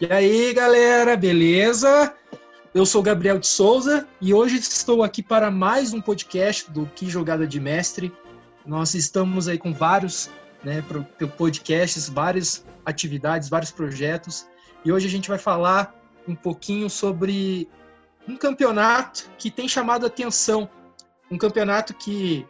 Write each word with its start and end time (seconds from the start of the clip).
E 0.00 0.10
aí, 0.10 0.54
galera, 0.54 1.14
beleza? 1.14 2.14
Eu 2.72 2.86
sou 2.86 3.02
Gabriel 3.02 3.38
de 3.38 3.46
Souza 3.46 4.08
e 4.18 4.32
hoje 4.32 4.56
estou 4.56 5.02
aqui 5.02 5.22
para 5.22 5.50
mais 5.50 5.92
um 5.92 6.00
podcast 6.00 6.70
do 6.70 6.86
Que 6.86 7.04
Jogada 7.10 7.46
de 7.46 7.60
Mestre. 7.60 8.10
Nós 8.64 8.94
estamos 8.94 9.46
aí 9.46 9.58
com 9.58 9.74
vários 9.74 10.30
né, 10.64 10.82
podcasts, 11.36 12.08
várias 12.08 12.64
atividades, 12.82 13.50
vários 13.50 13.70
projetos 13.70 14.46
e 14.86 14.90
hoje 14.90 15.06
a 15.06 15.10
gente 15.10 15.28
vai 15.28 15.36
falar 15.36 15.94
um 16.26 16.34
pouquinho 16.34 16.88
sobre 16.88 17.68
um 18.26 18.38
campeonato 18.38 19.30
que 19.36 19.50
tem 19.50 19.68
chamado 19.68 20.06
atenção, 20.06 20.66
um 21.30 21.36
campeonato 21.36 21.92
que 21.92 22.46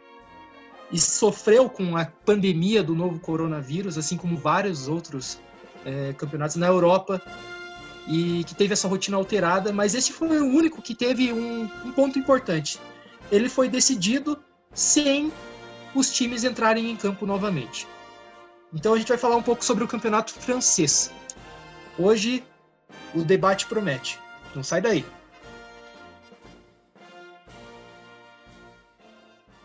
sofreu 0.95 1.69
com 1.69 1.97
a 1.97 2.05
pandemia 2.05 2.81
do 2.81 2.95
novo 2.95 3.19
coronavírus, 3.19 3.97
assim 3.97 4.15
como 4.15 4.37
vários 4.37 4.87
outros 4.87 5.41
é, 5.85 6.13
campeonatos 6.13 6.55
na 6.55 6.67
Europa 6.67 7.21
e 8.07 8.43
que 8.43 8.55
teve 8.55 8.73
essa 8.73 8.87
rotina 8.87 9.17
alterada, 9.17 9.71
mas 9.71 9.93
esse 9.93 10.11
foi 10.11 10.39
o 10.39 10.45
único 10.45 10.81
que 10.81 10.95
teve 10.95 11.31
um, 11.31 11.63
um 11.85 11.91
ponto 11.91 12.17
importante. 12.17 12.79
Ele 13.31 13.47
foi 13.47 13.69
decidido 13.69 14.41
sem 14.73 15.31
os 15.93 16.11
times 16.11 16.43
entrarem 16.43 16.89
em 16.89 16.95
campo 16.95 17.25
novamente. 17.25 17.87
Então 18.73 18.93
a 18.93 18.97
gente 18.97 19.09
vai 19.09 19.17
falar 19.17 19.35
um 19.35 19.43
pouco 19.43 19.63
sobre 19.63 19.83
o 19.83 19.87
campeonato 19.87 20.33
francês. 20.33 21.11
Hoje 21.97 22.43
o 23.13 23.23
debate 23.23 23.65
promete. 23.65 24.19
Não 24.55 24.63
sai 24.63 24.81
daí. 24.81 25.05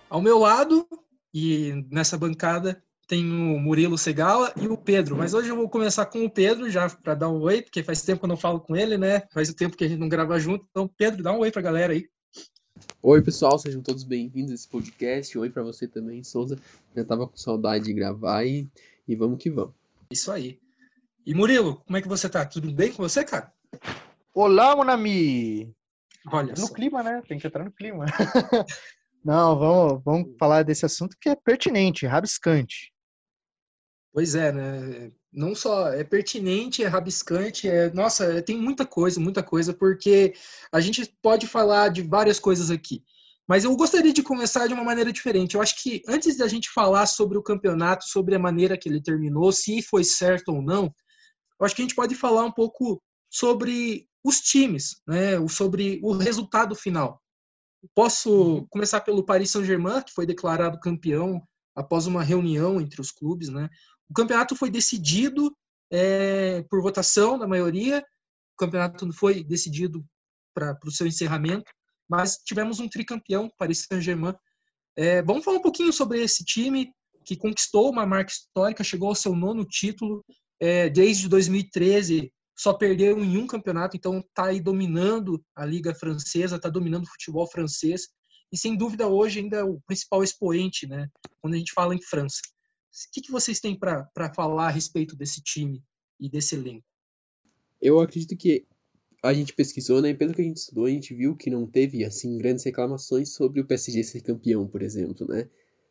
Ao 0.09 0.20
meu 0.20 0.39
lado 0.39 0.87
e 1.33 1.84
nessa 1.91 2.17
bancada 2.17 2.83
tem 3.06 3.24
o 3.24 3.59
Murilo 3.59 3.96
Segala 3.96 4.52
e 4.56 4.67
o 4.67 4.77
Pedro. 4.77 5.17
Mas 5.17 5.33
hoje 5.33 5.48
eu 5.48 5.56
vou 5.56 5.69
começar 5.69 6.06
com 6.06 6.25
o 6.25 6.31
Pedro, 6.31 6.69
já 6.69 6.89
para 6.91 7.14
dar 7.14 7.28
um 7.28 7.41
oi, 7.41 7.62
porque 7.62 7.83
faz 7.83 8.03
tempo 8.03 8.20
que 8.20 8.25
eu 8.25 8.28
não 8.28 8.36
falo 8.36 8.61
com 8.61 8.75
ele, 8.75 8.98
né? 8.98 9.22
Faz 9.31 9.48
o 9.48 9.55
tempo 9.55 9.77
que 9.77 9.84
a 9.84 9.89
gente 9.89 10.00
não 10.00 10.08
grava 10.08 10.39
junto. 10.39 10.67
Então, 10.70 10.89
Pedro, 10.89 11.22
dá 11.22 11.33
um 11.33 11.39
oi 11.39 11.50
para 11.50 11.61
a 11.61 11.64
galera 11.64 11.92
aí. 11.92 12.08
Oi, 13.03 13.22
pessoal, 13.22 13.58
sejam 13.58 13.81
todos 13.81 14.03
bem-vindos 14.03 14.50
a 14.50 14.55
esse 14.55 14.69
podcast. 14.69 15.39
Oi 15.39 15.48
para 15.48 15.62
você 15.62 15.86
também, 15.86 16.25
Souza. 16.25 16.58
Já 16.94 17.05
tava 17.05 17.28
com 17.28 17.36
saudade 17.36 17.84
de 17.84 17.92
gravar 17.92 18.44
e, 18.44 18.69
e 19.06 19.14
vamos 19.14 19.38
que 19.38 19.50
vamos. 19.50 19.75
Isso 20.11 20.33
aí. 20.33 20.59
E 21.25 21.33
Murilo, 21.33 21.77
como 21.86 21.97
é 21.97 22.03
que 22.03 22.09
você 22.09 22.28
tá? 22.28 22.44
Tudo 22.44 22.72
bem 22.72 22.92
com 22.92 23.03
você, 23.03 23.25
cara? 23.25 23.53
Olá, 24.34 24.75
Monami! 24.75 25.72
Olha 26.33 26.50
no 26.50 26.66
só. 26.66 26.75
clima, 26.75 27.03
né? 27.03 27.22
Tem 27.27 27.38
que 27.38 27.47
entrar 27.47 27.64
no 27.64 27.70
clima. 27.70 28.05
Não, 29.25 29.59
vamos, 29.59 30.03
vamos 30.05 30.36
falar 30.38 30.62
desse 30.62 30.84
assunto 30.84 31.16
que 31.20 31.28
é 31.28 31.34
pertinente, 31.34 32.06
rabiscante. 32.06 32.92
Pois 34.17 34.34
é, 34.34 34.50
né? 34.50 35.12
Não 35.31 35.55
só 35.55 35.89
é 35.89 36.03
pertinente, 36.03 36.83
é 36.83 36.86
rabiscante, 36.86 37.69
é 37.69 37.92
nossa, 37.92 38.41
tem 38.41 38.56
muita 38.56 38.86
coisa, 38.86 39.20
muita 39.20 39.42
coisa, 39.42 39.75
porque 39.75 40.33
a 40.72 40.81
gente 40.81 41.14
pode 41.20 41.47
falar 41.47 41.91
de 41.91 42.00
várias 42.00 42.41
coisas 42.41 42.70
aqui. 42.70 43.05
Mas 43.47 43.64
eu 43.64 43.77
gostaria 43.77 44.14
de 44.14 44.22
começar 44.22 44.69
de 44.69 44.72
uma 44.72 44.83
maneira 44.83 45.12
diferente. 45.12 45.55
Eu 45.55 45.61
acho 45.61 45.83
que 45.83 46.00
antes 46.09 46.39
da 46.39 46.48
gente 46.48 46.70
falar 46.70 47.05
sobre 47.05 47.37
o 47.37 47.42
campeonato, 47.42 48.09
sobre 48.09 48.34
a 48.34 48.39
maneira 48.39 48.78
que 48.78 48.89
ele 48.89 49.03
terminou, 49.03 49.53
se 49.53 49.83
foi 49.83 50.03
certo 50.03 50.48
ou 50.48 50.62
não, 50.62 50.84
eu 51.61 51.67
acho 51.67 51.77
que 51.77 51.83
a 51.83 51.84
gente 51.84 51.94
pode 51.94 52.14
falar 52.14 52.42
um 52.47 52.53
pouco 52.53 53.03
sobre 53.31 54.09
os 54.25 54.41
times, 54.41 54.97
né? 55.06 55.47
Sobre 55.47 56.00
o 56.03 56.12
resultado 56.12 56.75
final. 56.75 57.22
Posso 57.94 58.31
uhum. 58.31 58.67
começar 58.70 59.03
pelo 59.03 59.27
Paris 59.27 59.50
Saint-Germain, 59.50 60.00
que 60.00 60.14
foi 60.14 60.25
declarado 60.25 60.81
campeão 60.81 61.47
após 61.75 62.06
uma 62.06 62.22
reunião 62.22 62.81
entre 62.81 62.98
os 63.03 63.11
clubes, 63.11 63.50
né? 63.50 63.69
O 64.11 64.15
campeonato 64.15 64.55
foi 64.55 64.71
decidido 64.71 65.57
é, 65.91 66.62
por 66.71 66.83
votação 66.83 67.39
da 67.39 67.47
maioria. 67.47 68.01
O 68.55 68.57
campeonato 68.59 69.12
foi 69.12 69.43
decidido 69.44 70.05
para 70.55 70.78
o 70.84 70.91
seu 70.91 71.06
encerramento, 71.06 71.71
mas 72.09 72.37
tivemos 72.39 72.81
um 72.81 72.89
tricampeão, 72.89 73.50
Paris 73.59 73.87
Saint-Germain. 73.89 74.34
É, 74.97 75.22
vamos 75.22 75.45
falar 75.45 75.59
um 75.59 75.62
pouquinho 75.62 75.93
sobre 75.93 76.22
esse 76.22 76.45
time 76.45 76.91
que 77.25 77.37
conquistou 77.37 77.91
uma 77.91 78.06
marca 78.06 78.33
histórica, 78.33 78.84
chegou 78.84 79.09
ao 79.09 79.15
seu 79.15 79.34
nono 79.34 79.65
título 79.65 80.25
é, 80.61 80.89
desde 80.89 81.28
2013. 81.28 82.33
Só 82.59 82.72
perdeu 82.72 83.22
em 83.22 83.37
um 83.37 83.47
campeonato, 83.47 83.97
então 83.97 84.21
está 84.21 84.47
aí 84.47 84.61
dominando 84.61 85.45
a 85.55 85.66
liga 85.66 85.95
francesa, 85.95 86.56
está 86.56 86.71
dominando 86.71 87.05
o 87.05 87.11
futebol 87.11 87.47
francês 87.50 88.09
e 88.53 88.56
sem 88.56 88.77
dúvida 88.77 89.06
hoje 89.06 89.41
ainda 89.41 89.59
é 89.59 89.65
o 89.65 89.81
principal 89.87 90.22
expoente, 90.22 90.87
né? 90.87 91.09
Quando 91.41 91.55
a 91.55 91.59
gente 91.59 91.72
fala 91.72 91.95
em 91.95 92.03
França. 92.03 92.41
O 92.97 93.12
que, 93.12 93.21
que 93.21 93.31
vocês 93.31 93.61
têm 93.61 93.79
para 93.79 94.33
falar 94.34 94.69
a 94.69 94.71
respeito 94.71 95.15
desse 95.15 95.43
time 95.43 95.84
e 96.19 96.31
desse 96.31 96.55
elenco? 96.55 96.87
Eu 97.81 98.01
acredito 98.01 98.34
que 98.37 98.67
a 99.23 99.34
gente 99.34 99.53
pesquisou, 99.53 100.01
né? 100.01 100.15
Pelo 100.15 100.33
que 100.33 100.41
a 100.41 100.45
gente 100.45 100.57
estudou, 100.57 100.87
a 100.87 100.91
gente 100.91 101.15
viu 101.15 101.37
que 101.37 101.51
não 101.51 101.67
teve, 101.67 102.05
assim, 102.05 102.39
grandes 102.39 102.65
reclamações 102.65 103.34
sobre 103.34 103.61
o 103.61 103.67
PSG 103.67 104.03
ser 104.03 104.23
campeão, 104.23 104.67
por 104.67 104.81
exemplo, 104.81 105.27
né? 105.29 105.49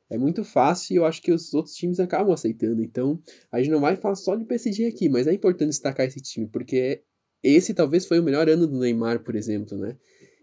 É 0.10 0.18
muito 0.18 0.44
fácil 0.44 0.94
e 0.94 0.98
eu 0.98 1.06
acho 1.06 1.22
que 1.22 1.32
os 1.32 1.54
outros 1.54 1.76
times 1.76 2.00
acabam 2.00 2.34
aceitando. 2.34 2.82
Então, 2.84 3.22
a 3.52 3.60
gente 3.60 3.72
não 3.72 3.82
vai 3.82 3.96
falar 3.96 4.16
só 4.16 4.36
de 4.36 4.46
PSG 4.46 4.86
aqui, 4.86 5.10
mas 5.10 5.28
é 5.28 5.34
importante 5.34 5.70
destacar 5.70 6.08
esse 6.08 6.22
time, 6.22 6.48
porque 6.48 7.04
esse 7.44 7.74
talvez 7.74 8.06
foi 8.06 8.20
o 8.20 8.24
melhor 8.24 8.50
ano 8.50 8.68
do 8.68 8.80
Neymar, 8.80 9.24
por 9.24 9.36
exemplo, 9.36 9.78
né? 9.78 9.98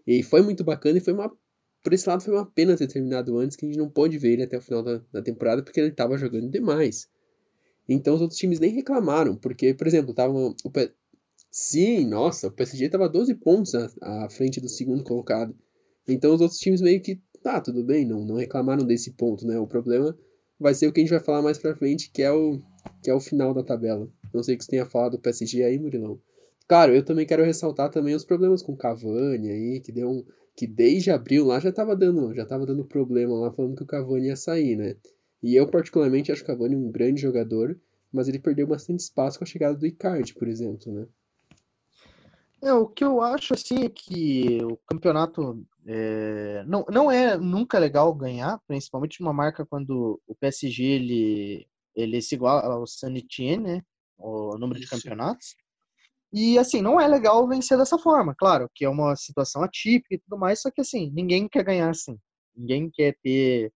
E 0.05 0.23
foi 0.23 0.41
muito 0.41 0.63
bacana 0.63 0.97
e 0.97 1.01
foi 1.01 1.13
uma 1.13 1.33
por 1.83 1.93
esse 1.93 2.07
lado, 2.07 2.23
foi 2.23 2.33
uma 2.33 2.45
pena 2.45 2.77
ter 2.77 2.87
terminado 2.87 3.37
antes, 3.37 3.57
que 3.57 3.65
a 3.65 3.67
gente 3.67 3.77
não 3.77 3.89
pôde 3.89 4.17
ver 4.17 4.33
ele 4.33 4.43
até 4.43 4.57
o 4.57 4.61
final 4.61 4.81
da, 4.81 5.01
da 5.11 5.21
temporada, 5.21 5.61
porque 5.61 5.79
ele 5.79 5.89
estava 5.89 6.17
jogando 6.17 6.49
demais. 6.49 7.09
Então 7.87 8.15
os 8.15 8.21
outros 8.21 8.39
times 8.39 8.59
nem 8.59 8.71
reclamaram, 8.71 9.35
porque, 9.35 9.73
por 9.73 9.85
exemplo, 9.85 10.13
tava 10.13 10.33
o 10.33 10.71
P... 10.71 10.91
Sim, 11.51 12.07
nossa, 12.07 12.47
o 12.47 12.51
PSG 12.51 12.85
estava 12.85 13.09
12 13.09 13.35
pontos 13.35 13.75
à, 13.75 13.91
à, 14.01 14.29
frente 14.29 14.61
do 14.61 14.69
segundo 14.69 15.03
colocado. 15.03 15.53
Então 16.07 16.33
os 16.33 16.41
outros 16.41 16.59
times 16.59 16.81
meio 16.81 17.01
que, 17.01 17.21
tá, 17.43 17.59
tudo 17.59 17.83
bem, 17.83 18.05
não, 18.05 18.25
não 18.25 18.35
reclamaram 18.37 18.85
desse 18.85 19.11
ponto, 19.11 19.45
né? 19.45 19.59
O 19.59 19.67
problema 19.67 20.17
vai 20.57 20.73
ser 20.73 20.87
o 20.87 20.93
que 20.93 21.01
a 21.01 21.03
gente 21.03 21.11
vai 21.11 21.19
falar 21.19 21.41
mais 21.41 21.57
pra 21.57 21.75
frente, 21.75 22.09
que 22.09 22.23
é 22.23 22.31
o, 22.31 22.59
que 23.03 23.09
é 23.09 23.13
o 23.13 23.19
final 23.19 23.53
da 23.53 23.61
tabela. 23.61 24.09
Não 24.33 24.41
sei 24.41 24.55
que 24.55 24.63
você 24.63 24.71
tenha 24.71 24.85
falado 24.85 25.11
do 25.11 25.19
PSG 25.19 25.63
aí, 25.63 25.77
Murilão. 25.77 26.19
Claro, 26.67 26.95
eu 26.95 27.03
também 27.03 27.25
quero 27.25 27.43
ressaltar 27.43 27.91
também 27.91 28.15
os 28.15 28.23
problemas 28.23 28.63
com 28.63 28.75
Cavani 28.75 29.49
aí, 29.49 29.79
que 29.81 29.91
deu 29.91 30.09
um 30.09 30.25
que 30.55 30.67
desde 30.67 31.11
abril 31.11 31.45
lá 31.45 31.59
já 31.59 31.69
estava 31.69 31.95
dando, 31.95 32.33
já 32.33 32.45
tava 32.45 32.65
dando 32.65 32.85
problema 32.85 33.33
lá, 33.35 33.51
falando 33.51 33.75
que 33.75 33.83
o 33.83 33.87
Cavani 33.87 34.27
ia 34.27 34.35
sair, 34.35 34.75
né? 34.75 34.95
E 35.41 35.55
eu, 35.55 35.67
particularmente, 35.67 36.31
acho 36.31 36.43
o 36.43 36.45
Cavani 36.45 36.75
um 36.75 36.91
grande 36.91 37.21
jogador, 37.21 37.79
mas 38.11 38.27
ele 38.27 38.39
perdeu 38.39 38.67
bastante 38.67 39.01
espaço 39.01 39.37
com 39.37 39.43
a 39.43 39.47
chegada 39.47 39.75
do 39.75 39.85
Icardi, 39.85 40.33
por 40.33 40.47
exemplo, 40.47 40.91
né? 40.93 41.07
É, 42.61 42.73
o 42.73 42.87
que 42.87 43.03
eu 43.03 43.21
acho, 43.21 43.53
assim, 43.53 43.83
é 43.83 43.89
que 43.89 44.63
o 44.63 44.77
campeonato 44.87 45.65
é, 45.85 46.63
não, 46.65 46.85
não 46.89 47.11
é 47.11 47.35
nunca 47.35 47.77
legal 47.77 48.13
ganhar, 48.13 48.57
principalmente 48.65 49.19
uma 49.19 49.33
marca 49.33 49.65
quando 49.65 50.21
o 50.25 50.35
PSG, 50.35 50.83
ele, 50.83 51.67
ele 51.93 52.21
se 52.21 52.35
iguala 52.35 52.61
ao 52.61 52.87
San 52.87 53.13
Etienne, 53.15 53.63
né? 53.63 53.81
O 54.17 54.57
número 54.57 54.79
de 54.79 54.87
campeonatos. 54.87 55.55
E 56.33 56.57
assim, 56.57 56.81
não 56.81 56.99
é 56.99 57.07
legal 57.07 57.47
vencer 57.47 57.77
dessa 57.77 57.99
forma, 57.99 58.33
claro, 58.35 58.67
que 58.73 58.83
é 58.83 58.89
uma 58.89 59.15
situação 59.15 59.61
atípica 59.61 60.15
e 60.15 60.19
tudo 60.19 60.39
mais, 60.39 60.61
só 60.61 60.71
que 60.71 60.81
assim, 60.81 61.11
ninguém 61.13 61.47
quer 61.47 61.63
ganhar 61.63 61.91
assim. 61.91 62.17
Ninguém 62.55 62.89
quer 62.91 63.15
ter 63.21 63.71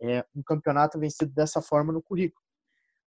é, 0.00 0.24
um 0.34 0.42
campeonato 0.42 0.98
vencido 0.98 1.30
dessa 1.32 1.60
forma 1.60 1.92
no 1.92 2.02
currículo. 2.02 2.42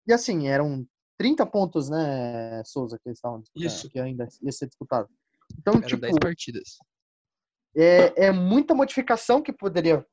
E 0.07 0.13
assim, 0.13 0.47
eram 0.47 0.87
30 1.19 1.47
pontos, 1.47 1.89
né, 1.89 2.63
Souza, 2.65 2.99
que 2.99 3.09
eles 3.09 3.17
estavam 3.17 3.43
Isso. 3.57 3.89
que 3.89 3.99
ainda 3.99 4.29
ia 4.43 4.53
ser 4.53 4.67
disputado. 4.67 5.09
Então, 5.59 5.75
Eram 5.75 5.87
tipo, 5.87 6.01
10 6.01 6.17
partidas. 6.19 6.77
É, 7.75 8.27
é 8.27 8.33
muita 8.33 8.75
modificação 8.75 9.41
que 9.41 9.53
poderia 9.53 10.05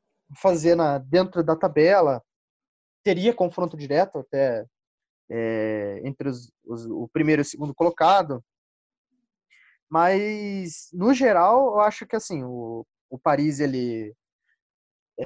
fazer 0.42 0.76
na, 0.76 0.98
dentro 1.00 1.44
da 1.44 1.56
tabela. 1.56 2.24
Teria 3.04 3.34
confronto 3.34 3.76
direto 3.76 4.20
até 4.20 4.66
é, 5.30 6.02
entre 6.04 6.30
os, 6.30 6.52
os, 6.66 6.86
o 6.86 7.10
primeiro 7.12 7.42
e 7.42 7.44
o 7.44 7.46
segundo 7.46 7.74
colocado. 7.74 8.44
Mas, 9.90 10.90
no 10.94 11.14
geral, 11.14 11.74
eu 11.74 11.80
acho 11.82 12.06
que 12.06 12.16
assim, 12.16 12.44
o, 12.44 12.86
o 13.10 13.18
Paris, 13.18 13.60
ele 13.60 14.16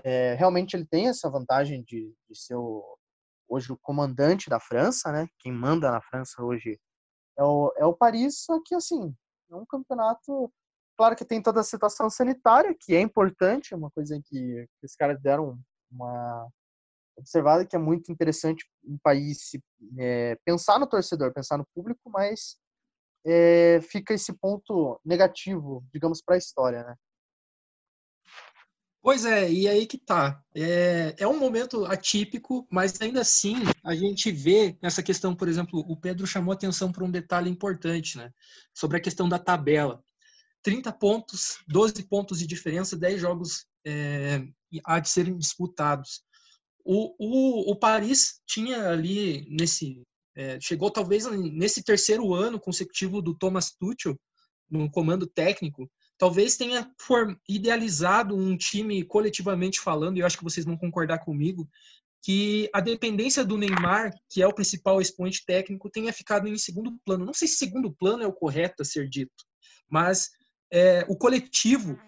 é, 0.03 0.33
realmente 0.35 0.75
ele 0.75 0.85
tem 0.85 1.07
essa 1.07 1.29
vantagem 1.29 1.83
de, 1.83 2.15
de 2.29 2.35
ser 2.35 2.55
o, 2.55 2.97
hoje 3.47 3.71
o 3.71 3.77
comandante 3.77 4.49
da 4.49 4.59
França, 4.59 5.11
né? 5.11 5.27
Quem 5.39 5.51
manda 5.51 5.91
na 5.91 6.01
França 6.01 6.41
hoje 6.41 6.79
é 7.37 7.43
o, 7.43 7.73
é 7.77 7.85
o 7.85 7.93
Paris, 7.93 8.39
só 8.39 8.59
que 8.63 8.73
assim, 8.73 9.13
é 9.51 9.55
um 9.55 9.65
campeonato. 9.65 10.51
Claro 10.97 11.15
que 11.15 11.25
tem 11.25 11.41
toda 11.41 11.59
a 11.59 11.63
situação 11.63 12.09
sanitária, 12.09 12.75
que 12.79 12.95
é 12.95 13.01
importante, 13.01 13.73
é 13.73 13.77
uma 13.77 13.91
coisa 13.91 14.19
que, 14.23 14.67
que 14.79 14.85
os 14.85 14.95
caras 14.95 15.19
deram 15.21 15.59
uma 15.91 16.47
observada 17.15 17.65
que 17.65 17.75
é 17.75 17.79
muito 17.79 18.11
interessante 18.11 18.65
um 18.83 18.97
país 19.03 19.51
é, 19.99 20.35
pensar 20.43 20.79
no 20.79 20.87
torcedor, 20.87 21.33
pensar 21.33 21.57
no 21.57 21.67
público, 21.75 22.09
mas 22.09 22.57
é, 23.25 23.79
fica 23.81 24.13
esse 24.13 24.33
ponto 24.33 24.99
negativo, 25.03 25.83
digamos, 25.93 26.21
para 26.21 26.35
a 26.35 26.37
história, 26.37 26.83
né? 26.83 26.95
Pois 29.01 29.25
é, 29.25 29.51
e 29.51 29.67
aí 29.67 29.85
que 29.85 29.97
tá. 29.97 30.41
É, 30.55 31.13
é 31.17 31.27
um 31.27 31.37
momento 31.37 31.85
atípico, 31.85 32.65
mas 32.71 33.01
ainda 33.01 33.19
assim 33.19 33.55
a 33.83 33.93
gente 33.93 34.31
vê 34.31 34.77
essa 34.81 35.03
questão, 35.03 35.35
por 35.35 35.49
exemplo, 35.49 35.83
o 35.89 35.97
Pedro 35.97 36.25
chamou 36.25 36.53
atenção 36.53 36.89
para 36.89 37.03
um 37.03 37.11
detalhe 37.11 37.49
importante, 37.49 38.17
né? 38.17 38.31
Sobre 38.73 38.97
a 38.97 39.01
questão 39.01 39.27
da 39.27 39.37
tabela. 39.37 40.01
30 40.63 40.93
pontos, 40.93 41.57
12 41.67 42.03
pontos 42.07 42.39
de 42.39 42.47
diferença, 42.47 42.95
10 42.95 43.19
jogos 43.19 43.65
é, 43.85 44.41
há 44.85 44.99
de 44.99 45.09
serem 45.09 45.37
disputados. 45.37 46.23
O, 46.85 47.13
o, 47.19 47.71
o 47.71 47.75
Paris 47.75 48.41
tinha 48.45 48.89
ali 48.89 49.45
nesse. 49.49 50.01
É, 50.35 50.59
chegou 50.59 50.89
talvez 50.89 51.25
nesse 51.25 51.83
terceiro 51.83 52.33
ano 52.33 52.59
consecutivo 52.59 53.21
do 53.21 53.35
Thomas 53.35 53.71
Tuchel 53.71 54.19
no 54.69 54.89
comando 54.89 55.27
técnico, 55.27 55.89
talvez 56.17 56.57
tenha 56.57 56.89
idealizado 57.47 58.35
um 58.35 58.57
time 58.57 59.03
coletivamente 59.03 59.79
falando, 59.79 60.17
e 60.17 60.21
eu 60.21 60.25
acho 60.25 60.37
que 60.37 60.43
vocês 60.43 60.65
vão 60.65 60.77
concordar 60.77 61.19
comigo, 61.19 61.69
que 62.23 62.69
a 62.73 62.79
dependência 62.79 63.43
do 63.43 63.57
Neymar, 63.57 64.13
que 64.29 64.41
é 64.41 64.47
o 64.47 64.53
principal 64.53 65.01
expoente 65.01 65.45
técnico, 65.45 65.89
tenha 65.89 66.11
ficado 66.13 66.47
em 66.47 66.57
segundo 66.57 66.97
plano. 67.05 67.25
Não 67.25 67.33
sei 67.33 67.47
se 67.47 67.57
segundo 67.57 67.93
plano 67.93 68.23
é 68.23 68.27
o 68.27 68.33
correto 68.33 68.81
a 68.81 68.85
ser 68.85 69.09
dito, 69.09 69.43
mas 69.89 70.29
é, 70.71 71.05
o 71.09 71.17
coletivo 71.17 71.99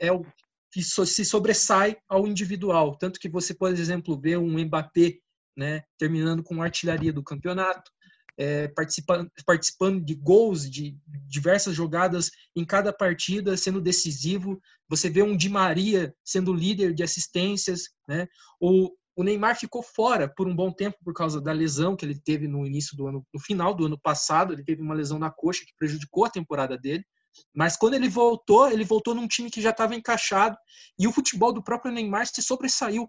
é 0.00 0.12
o 0.12 0.24
que 0.70 0.82
se 0.82 1.24
sobressai 1.24 1.96
ao 2.08 2.26
individual. 2.26 2.96
Tanto 2.96 3.18
que 3.18 3.28
você, 3.28 3.52
por 3.52 3.72
exemplo, 3.72 4.18
vê 4.18 4.36
um 4.36 4.58
Mbappé 4.64 5.18
né, 5.58 5.82
terminando 5.98 6.40
com 6.44 6.62
artilharia 6.62 7.12
do 7.12 7.22
campeonato, 7.22 7.90
é, 8.38 8.68
participando, 8.68 9.28
participando 9.44 10.04
de 10.04 10.14
gols, 10.14 10.70
de 10.70 10.96
diversas 11.26 11.74
jogadas 11.74 12.30
em 12.54 12.64
cada 12.64 12.92
partida, 12.92 13.56
sendo 13.56 13.80
decisivo. 13.80 14.60
Você 14.88 15.10
vê 15.10 15.20
um 15.20 15.36
Di 15.36 15.48
Maria 15.48 16.14
sendo 16.24 16.54
líder 16.54 16.94
de 16.94 17.02
assistências, 17.02 17.88
né? 18.06 18.28
O, 18.60 18.92
o 19.16 19.24
Neymar 19.24 19.58
ficou 19.58 19.82
fora 19.82 20.32
por 20.32 20.46
um 20.46 20.54
bom 20.54 20.72
tempo 20.72 20.96
por 21.04 21.12
causa 21.12 21.40
da 21.40 21.50
lesão 21.50 21.96
que 21.96 22.06
ele 22.06 22.16
teve 22.16 22.46
no 22.46 22.64
início 22.64 22.96
do 22.96 23.08
ano, 23.08 23.26
no 23.34 23.40
final 23.40 23.74
do 23.74 23.86
ano 23.86 23.98
passado. 24.00 24.52
Ele 24.52 24.62
teve 24.62 24.80
uma 24.80 24.94
lesão 24.94 25.18
na 25.18 25.28
coxa 25.28 25.64
que 25.66 25.74
prejudicou 25.76 26.24
a 26.24 26.30
temporada 26.30 26.78
dele. 26.78 27.04
Mas 27.52 27.76
quando 27.76 27.94
ele 27.94 28.08
voltou, 28.08 28.70
ele 28.70 28.84
voltou 28.84 29.16
num 29.16 29.26
time 29.26 29.50
que 29.50 29.60
já 29.60 29.70
estava 29.70 29.96
encaixado 29.96 30.56
e 30.96 31.08
o 31.08 31.12
futebol 31.12 31.52
do 31.52 31.62
próprio 31.62 31.92
Neymar 31.92 32.26
se 32.26 32.40
sobressaiu, 32.42 33.08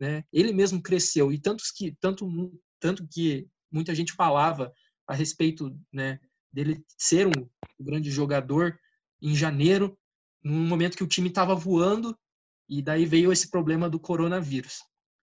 né? 0.00 0.24
Ele 0.32 0.52
mesmo 0.52 0.82
cresceu 0.82 1.30
e 1.30 1.38
tanto 1.38 1.62
que 1.76 1.94
tanto 2.00 2.26
tanto 2.80 3.06
que 3.06 3.46
muita 3.70 3.94
gente 3.94 4.14
falava 4.14 4.72
a 5.06 5.14
respeito 5.14 5.78
né, 5.92 6.18
dele 6.50 6.82
ser 6.96 7.26
um 7.26 7.48
grande 7.78 8.10
jogador 8.10 8.78
em 9.20 9.34
janeiro, 9.34 9.98
num 10.42 10.66
momento 10.66 10.96
que 10.96 11.04
o 11.04 11.08
time 11.08 11.28
estava 11.28 11.54
voando, 11.54 12.18
e 12.68 12.80
daí 12.80 13.04
veio 13.04 13.32
esse 13.32 13.50
problema 13.50 13.90
do 13.90 14.00
coronavírus. 14.00 14.78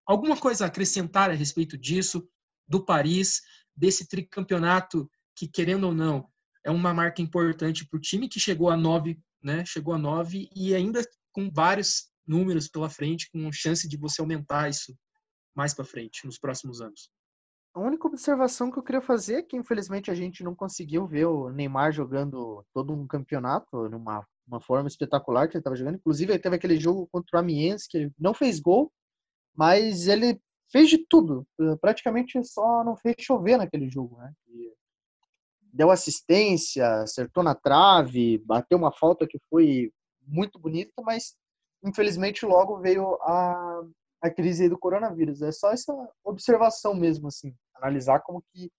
Alguma 0.05 0.37
coisa 0.37 0.65
a 0.65 0.67
acrescentar 0.67 1.31
a 1.31 1.33
respeito 1.33 1.77
disso, 1.77 2.29
do 2.67 2.83
Paris, 2.83 3.41
desse 3.75 4.07
tricampeonato 4.07 5.09
que, 5.35 5.47
querendo 5.47 5.85
ou 5.85 5.93
não, 5.93 6.29
é 6.63 6.69
uma 6.69 6.93
marca 6.93 7.21
importante 7.21 7.87
para 7.87 7.97
o 7.97 8.01
time 8.01 8.27
que 8.27 8.39
chegou 8.39 8.69
a 8.69 8.77
nove, 8.77 9.19
né? 9.41 9.65
Chegou 9.65 9.93
a 9.93 9.97
nove 9.97 10.49
e 10.53 10.75
ainda 10.75 11.01
com 11.31 11.49
vários 11.49 12.09
números 12.27 12.67
pela 12.67 12.89
frente, 12.89 13.29
com 13.31 13.51
chance 13.51 13.87
de 13.87 13.97
você 13.97 14.21
aumentar 14.21 14.69
isso 14.69 14.95
mais 15.55 15.73
para 15.73 15.85
frente 15.85 16.25
nos 16.25 16.37
próximos 16.37 16.81
anos. 16.81 17.09
A 17.73 17.79
única 17.79 18.07
observação 18.07 18.71
que 18.71 18.77
eu 18.77 18.83
queria 18.83 19.01
fazer 19.01 19.35
é 19.35 19.43
que, 19.43 19.55
infelizmente, 19.55 20.09
a 20.09 20.15
gente 20.15 20.43
não 20.43 20.55
conseguiu 20.55 21.07
ver 21.07 21.25
o 21.25 21.49
Neymar 21.49 21.91
jogando 21.91 22.65
todo 22.73 22.93
um 22.93 23.07
campeonato 23.07 23.87
numa 23.89 24.25
uma 24.47 24.61
forma 24.61 24.87
espetacular 24.87 25.47
que 25.47 25.57
ele 25.57 25.59
estava 25.59 25.75
jogando. 25.75 25.95
Inclusive, 25.95 26.31
ele 26.31 26.39
teve 26.39 26.55
aquele 26.55 26.79
jogo 26.79 27.05
contra 27.11 27.37
o 27.37 27.39
Amiens, 27.39 27.85
que 27.85 27.97
ele 27.97 28.13
não 28.17 28.33
fez 28.33 28.61
gol, 28.61 28.91
mas 29.53 30.07
ele 30.07 30.41
fez 30.71 30.89
de 30.89 30.99
tudo. 30.99 31.45
Praticamente 31.81 32.41
só 32.45 32.81
não 32.83 32.95
fez 32.95 33.15
chover 33.19 33.57
naquele 33.57 33.89
jogo, 33.89 34.17
né? 34.17 34.33
deu 35.73 35.91
assistência, 35.91 37.01
acertou 37.01 37.43
na 37.43 37.53
trave, 37.53 38.39
bateu 38.39 38.77
uma 38.77 38.91
falta 38.91 39.27
que 39.27 39.37
foi 39.49 39.91
muito 40.25 40.57
bonita, 40.57 40.91
mas 41.03 41.35
infelizmente 41.83 42.45
logo 42.45 42.79
veio 42.79 43.15
a, 43.21 43.83
a 44.21 44.29
crise 44.29 44.69
do 44.69 44.77
coronavírus. 44.77 45.41
É 45.41 45.51
só 45.51 45.71
essa 45.71 45.93
observação 46.23 46.93
mesmo, 46.93 47.27
assim 47.27 47.53
analisar 47.81 48.19
como 48.19 48.43
que 48.53 48.71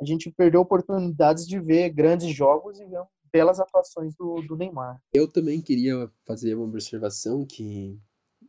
a 0.00 0.04
gente 0.04 0.30
perdeu 0.30 0.60
oportunidades 0.60 1.46
de 1.46 1.58
ver 1.60 1.90
grandes 1.90 2.34
jogos 2.34 2.78
e 2.80 2.86
ver 2.86 3.02
belas 3.32 3.60
atuações 3.60 4.14
do, 4.14 4.40
do 4.42 4.56
Neymar. 4.56 5.00
Eu 5.12 5.30
também 5.30 5.60
queria 5.60 6.10
fazer 6.26 6.54
uma 6.54 6.64
observação 6.64 7.44
que 7.44 7.98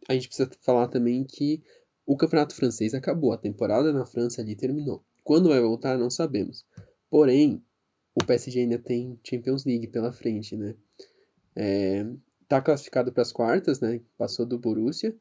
a 0.07 0.13
gente 0.13 0.27
precisa 0.27 0.49
falar 0.61 0.87
também 0.87 1.25
que 1.25 1.61
o 2.05 2.15
campeonato 2.15 2.55
francês 2.55 2.93
acabou, 2.93 3.33
a 3.33 3.37
temporada 3.37 3.91
na 3.91 4.05
França 4.05 4.41
ali 4.41 4.55
terminou. 4.55 5.03
Quando 5.23 5.49
vai 5.49 5.59
voltar, 5.59 5.97
não 5.97 6.09
sabemos. 6.09 6.65
Porém, 7.09 7.63
o 8.15 8.25
PSG 8.25 8.61
ainda 8.61 8.79
tem 8.79 9.19
Champions 9.23 9.65
League 9.65 9.87
pela 9.87 10.11
frente, 10.11 10.55
né? 10.55 10.75
É, 11.55 12.05
tá 12.49 12.61
classificado 12.61 13.13
para 13.13 13.21
as 13.21 13.31
quartas, 13.31 13.79
né? 13.79 14.01
Passou 14.17 14.45
do 14.45 14.59
Borussia, 14.59 15.15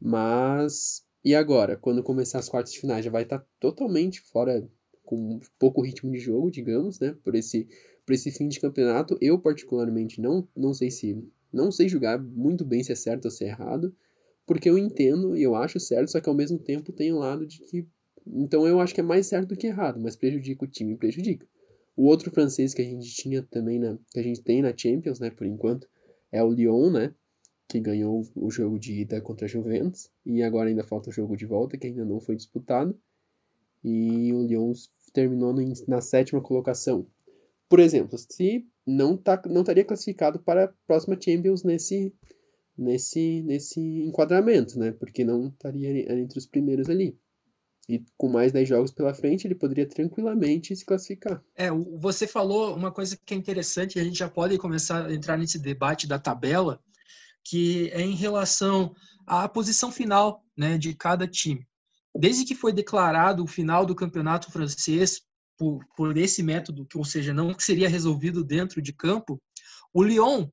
mas 0.00 1.04
e 1.24 1.34
agora, 1.34 1.76
quando 1.76 2.02
começar 2.02 2.38
as 2.38 2.48
quartas 2.48 2.72
de 2.72 2.80
finais, 2.80 3.04
já 3.04 3.10
vai 3.10 3.24
estar 3.24 3.40
tá 3.40 3.46
totalmente 3.58 4.20
fora, 4.20 4.66
com 5.04 5.40
pouco 5.58 5.82
ritmo 5.82 6.12
de 6.12 6.18
jogo, 6.18 6.50
digamos, 6.50 7.00
né? 7.00 7.14
Por 7.24 7.34
esse, 7.34 7.68
por 8.06 8.12
esse 8.12 8.30
fim 8.30 8.48
de 8.48 8.60
campeonato. 8.60 9.18
Eu, 9.20 9.38
particularmente, 9.38 10.20
não, 10.20 10.46
não 10.56 10.72
sei 10.72 10.90
se. 10.90 11.22
Não 11.52 11.72
sei 11.72 11.88
julgar 11.88 12.18
muito 12.22 12.64
bem 12.64 12.82
se 12.82 12.92
é 12.92 12.94
certo 12.94 13.24
ou 13.24 13.30
se 13.30 13.44
é 13.44 13.48
errado. 13.48 13.94
Porque 14.46 14.70
eu 14.70 14.78
entendo 14.78 15.36
e 15.36 15.42
eu 15.42 15.54
acho 15.54 15.80
certo, 15.80 16.10
só 16.10 16.20
que 16.20 16.28
ao 16.28 16.34
mesmo 16.34 16.58
tempo 16.58 16.92
tem 16.92 17.12
um 17.12 17.18
lado 17.18 17.46
de 17.46 17.58
que. 17.60 17.86
Então 18.26 18.66
eu 18.66 18.80
acho 18.80 18.94
que 18.94 19.00
é 19.00 19.04
mais 19.04 19.26
certo 19.26 19.48
do 19.48 19.56
que 19.56 19.66
errado, 19.66 19.98
mas 20.00 20.16
prejudica 20.16 20.64
o 20.64 20.68
time, 20.68 20.96
prejudica. 20.96 21.46
O 21.96 22.04
outro 22.04 22.30
francês 22.30 22.72
que 22.72 22.82
a 22.82 22.84
gente 22.84 23.10
tinha 23.14 23.42
também, 23.42 23.78
na, 23.78 23.98
que 24.12 24.20
a 24.20 24.22
gente 24.22 24.40
tem 24.42 24.62
na 24.62 24.72
Champions, 24.76 25.18
né, 25.18 25.30
por 25.30 25.46
enquanto, 25.46 25.88
é 26.32 26.42
o 26.42 26.50
Lyon, 26.50 26.90
né? 26.90 27.14
que 27.68 27.78
ganhou 27.78 28.26
o 28.34 28.50
jogo 28.50 28.78
de 28.78 29.02
ida 29.02 29.20
contra 29.20 29.44
a 29.44 29.48
Juventus, 29.48 30.10
e 30.24 30.42
agora 30.42 30.70
ainda 30.70 30.82
falta 30.82 31.10
o 31.10 31.12
jogo 31.12 31.36
de 31.36 31.44
volta, 31.44 31.76
que 31.76 31.86
ainda 31.86 32.04
não 32.04 32.18
foi 32.18 32.34
disputado, 32.34 32.98
e 33.84 34.32
o 34.32 34.42
Lyon 34.42 34.72
terminou 35.12 35.54
na 35.86 36.00
sétima 36.00 36.40
colocação. 36.40 37.06
Por 37.68 37.78
exemplo, 37.78 38.16
se 38.16 38.66
não, 38.86 39.16
tá, 39.16 39.40
não 39.46 39.60
estaria 39.60 39.84
classificado 39.84 40.38
para 40.38 40.64
a 40.64 40.72
próxima 40.86 41.18
Champions 41.20 41.62
nesse, 41.62 42.14
nesse, 42.76 43.42
nesse 43.42 43.80
enquadramento, 43.80 44.78
né? 44.78 44.90
Porque 44.92 45.22
não 45.22 45.48
estaria 45.48 46.10
entre 46.18 46.38
os 46.38 46.46
primeiros 46.46 46.88
ali. 46.88 47.18
E 47.88 48.04
com 48.18 48.28
mais 48.28 48.52
10 48.52 48.68
jogos 48.68 48.90
pela 48.90 49.14
frente, 49.14 49.46
ele 49.46 49.54
poderia 49.54 49.88
tranquilamente 49.88 50.76
se 50.76 50.84
classificar. 50.84 51.42
É, 51.56 51.70
você 51.70 52.26
falou 52.26 52.76
uma 52.76 52.92
coisa 52.92 53.18
que 53.24 53.32
é 53.32 53.36
interessante, 53.36 53.98
a 53.98 54.04
gente 54.04 54.18
já 54.18 54.28
pode 54.28 54.58
começar 54.58 55.06
a 55.06 55.14
entrar 55.14 55.38
nesse 55.38 55.58
debate 55.58 56.06
da 56.06 56.18
tabela, 56.18 56.82
que 57.42 57.88
é 57.92 58.02
em 58.02 58.14
relação 58.14 58.94
à 59.26 59.48
posição 59.48 59.90
final 59.90 60.44
né, 60.54 60.76
de 60.76 60.94
cada 60.94 61.26
time. 61.26 61.66
Desde 62.14 62.44
que 62.44 62.54
foi 62.54 62.72
declarado 62.72 63.42
o 63.42 63.48
final 63.48 63.86
do 63.86 63.94
campeonato 63.94 64.50
francês 64.50 65.22
por, 65.56 65.80
por 65.96 66.16
esse 66.18 66.42
método, 66.42 66.84
que, 66.84 66.98
ou 66.98 67.04
seja, 67.04 67.32
não 67.32 67.58
seria 67.58 67.88
resolvido 67.88 68.44
dentro 68.44 68.82
de 68.82 68.92
campo, 68.92 69.40
o 69.94 70.02
Lyon 70.02 70.48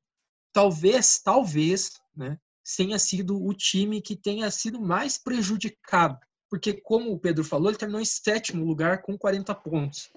talvez, 0.54 1.20
talvez, 1.22 1.92
né, 2.15 2.39
tenha 2.77 2.98
sido 2.98 3.44
o 3.44 3.54
time 3.54 4.01
que 4.01 4.15
tenha 4.15 4.50
sido 4.50 4.80
mais 4.80 5.18
prejudicado, 5.18 6.18
porque 6.50 6.74
como 6.74 7.12
o 7.12 7.20
Pedro 7.20 7.44
falou, 7.44 7.70
ele 7.70 7.78
terminou 7.78 8.02
em 8.02 8.06
sétimo 8.06 8.66
lugar 8.66 9.02
com 9.02 9.18
40 9.18 9.54
pontos. 9.56 10.10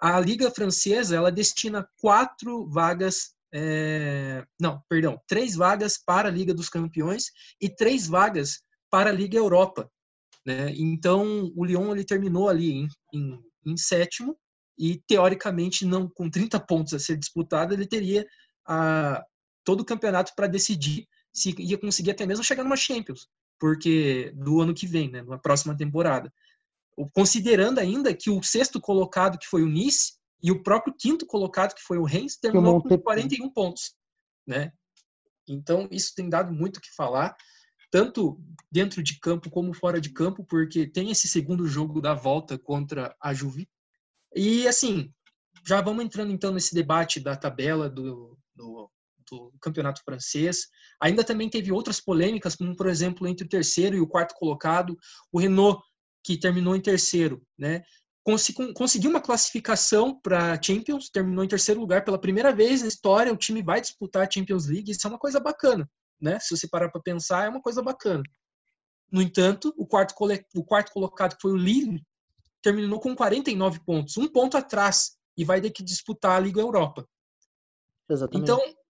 A 0.00 0.18
Liga 0.20 0.50
Francesa 0.50 1.16
ela 1.16 1.30
destina 1.30 1.88
quatro 2.00 2.68
vagas 2.68 3.34
é, 3.54 4.44
não, 4.58 4.82
perdão, 4.88 5.20
três 5.26 5.54
vagas 5.54 5.98
para 5.98 6.28
a 6.28 6.32
Liga 6.32 6.54
dos 6.54 6.70
Campeões 6.70 7.26
e 7.60 7.68
três 7.68 8.06
vagas 8.06 8.62
para 8.90 9.10
a 9.10 9.12
Liga 9.12 9.36
Europa. 9.36 9.90
Né? 10.44 10.72
Então, 10.76 11.52
o 11.54 11.64
Lyon 11.64 11.92
ele 11.92 12.04
terminou 12.04 12.48
ali 12.48 12.72
em, 12.72 12.88
em, 13.12 13.40
em, 13.66 13.76
sétimo 13.76 14.36
e, 14.78 15.00
teoricamente, 15.06 15.84
não 15.84 16.08
com 16.08 16.30
30 16.30 16.58
pontos 16.60 16.94
a 16.94 16.98
ser 16.98 17.16
disputado, 17.16 17.74
ele 17.74 17.86
teria 17.86 18.26
a, 18.66 19.22
todo 19.62 19.82
o 19.82 19.84
campeonato 19.84 20.32
para 20.34 20.46
decidir 20.46 21.06
se 21.32 21.54
ia 21.58 21.78
conseguir 21.78 22.10
até 22.10 22.26
mesmo 22.26 22.44
chegar 22.44 22.64
numa 22.64 22.76
Champions, 22.76 23.28
porque 23.62 24.32
do 24.34 24.60
ano 24.60 24.74
que 24.74 24.88
vem, 24.88 25.08
né, 25.08 25.22
na 25.22 25.38
próxima 25.38 25.76
temporada. 25.76 26.34
Considerando 27.14 27.78
ainda 27.78 28.12
que 28.12 28.28
o 28.28 28.42
sexto 28.42 28.80
colocado, 28.80 29.38
que 29.38 29.46
foi 29.46 29.62
o 29.62 29.68
Nice, 29.68 30.14
e 30.42 30.50
o 30.50 30.64
próprio 30.64 30.92
quinto 30.98 31.24
colocado, 31.24 31.72
que 31.72 31.80
foi 31.80 31.96
o 31.96 32.02
Rennes, 32.02 32.36
terminou 32.36 32.82
com 32.82 32.98
41 32.98 33.48
pontos. 33.50 33.94
Né? 34.44 34.72
Então, 35.48 35.86
isso 35.92 36.12
tem 36.12 36.28
dado 36.28 36.52
muito 36.52 36.78
o 36.78 36.80
que 36.80 36.92
falar, 36.92 37.36
tanto 37.88 38.42
dentro 38.68 39.00
de 39.00 39.20
campo 39.20 39.48
como 39.48 39.72
fora 39.72 40.00
de 40.00 40.10
campo, 40.10 40.44
porque 40.44 40.84
tem 40.84 41.12
esse 41.12 41.28
segundo 41.28 41.68
jogo 41.68 42.00
da 42.00 42.14
volta 42.14 42.58
contra 42.58 43.14
a 43.22 43.32
Juve. 43.32 43.68
E, 44.34 44.66
assim, 44.66 45.14
já 45.64 45.80
vamos 45.80 46.04
entrando 46.04 46.32
então 46.32 46.52
nesse 46.52 46.74
debate 46.74 47.20
da 47.20 47.36
tabela 47.36 47.88
do, 47.88 48.36
do, 48.56 48.90
campeonato, 49.32 49.58
campeonato 49.60 50.02
francês. 50.04 50.66
Ainda 51.00 51.24
também 51.24 51.48
teve 51.48 51.72
outras 51.72 52.00
polêmicas, 52.00 52.54
como 52.54 52.76
por 52.76 52.86
exemplo 52.86 53.26
entre 53.26 53.46
o 53.46 53.48
terceiro 53.48 53.96
e 53.96 54.00
o 54.00 54.06
quarto 54.06 54.34
colocado, 54.34 54.96
o 55.32 55.38
Renault 55.38 55.82
que 56.24 56.38
terminou 56.38 56.76
em 56.76 56.80
terceiro, 56.80 57.42
né? 57.58 57.82
conseguiu 58.74 59.10
uma 59.10 59.20
classificação 59.20 60.18
para 60.20 60.60
Champions, 60.62 61.10
terminou 61.10 61.44
em 61.44 61.48
terceiro 61.48 61.80
lugar 61.80 62.04
pela 62.04 62.20
primeira 62.20 62.54
vez 62.54 62.80
na 62.80 62.88
história. 62.88 63.32
O 63.32 63.36
time 63.36 63.62
vai 63.62 63.80
disputar 63.80 64.26
a 64.26 64.30
Champions 64.30 64.66
League, 64.66 64.92
isso 64.92 65.06
é 65.06 65.10
uma 65.10 65.18
coisa 65.18 65.40
bacana, 65.40 65.90
né? 66.20 66.38
Se 66.38 66.56
você 66.56 66.68
parar 66.68 66.88
para 66.88 67.00
pensar, 67.00 67.46
é 67.46 67.48
uma 67.48 67.60
coisa 67.60 67.82
bacana. 67.82 68.22
No 69.10 69.20
entanto, 69.20 69.74
o 69.76 69.86
quarto, 69.86 70.14
o 70.54 70.64
quarto 70.64 70.92
colocado, 70.92 71.34
que 71.34 71.42
foi 71.42 71.52
o 71.52 71.56
Lille, 71.56 72.00
terminou 72.62 73.00
com 73.00 73.14
49 73.14 73.80
pontos, 73.84 74.16
um 74.16 74.28
ponto 74.28 74.56
atrás, 74.56 75.16
e 75.36 75.44
vai 75.44 75.60
ter 75.60 75.70
que 75.70 75.82
disputar 75.82 76.36
a 76.36 76.40
Liga 76.40 76.60
Europa. 76.60 77.06
Exatamente. 78.08 78.44
Então. 78.44 78.81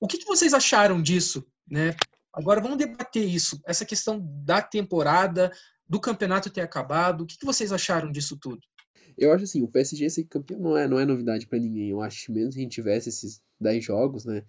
O 0.00 0.06
que, 0.06 0.18
que 0.18 0.26
vocês 0.26 0.54
acharam 0.54 1.02
disso? 1.02 1.44
Né? 1.70 1.94
Agora 2.32 2.60
vamos 2.60 2.78
debater 2.78 3.26
isso, 3.26 3.60
essa 3.66 3.84
questão 3.84 4.20
da 4.44 4.62
temporada, 4.62 5.50
do 5.88 6.00
campeonato 6.00 6.50
ter 6.50 6.60
acabado. 6.60 7.22
O 7.22 7.26
que, 7.26 7.38
que 7.38 7.46
vocês 7.46 7.72
acharam 7.72 8.12
disso 8.12 8.36
tudo? 8.36 8.60
Eu 9.16 9.32
acho 9.32 9.44
assim, 9.44 9.62
o 9.62 9.68
PSG 9.68 10.08
ser 10.10 10.24
campeão 10.24 10.60
não 10.60 10.76
é, 10.76 10.86
não 10.86 11.00
é 11.00 11.04
novidade 11.04 11.46
para 11.46 11.58
ninguém. 11.58 11.90
Eu 11.90 12.00
acho 12.00 12.26
que 12.26 12.32
mesmo 12.32 12.52
se 12.52 12.58
a 12.58 12.62
gente 12.62 12.72
tivesse 12.72 13.08
esses 13.08 13.42
10 13.60 13.84
jogos, 13.84 14.24
né? 14.24 14.44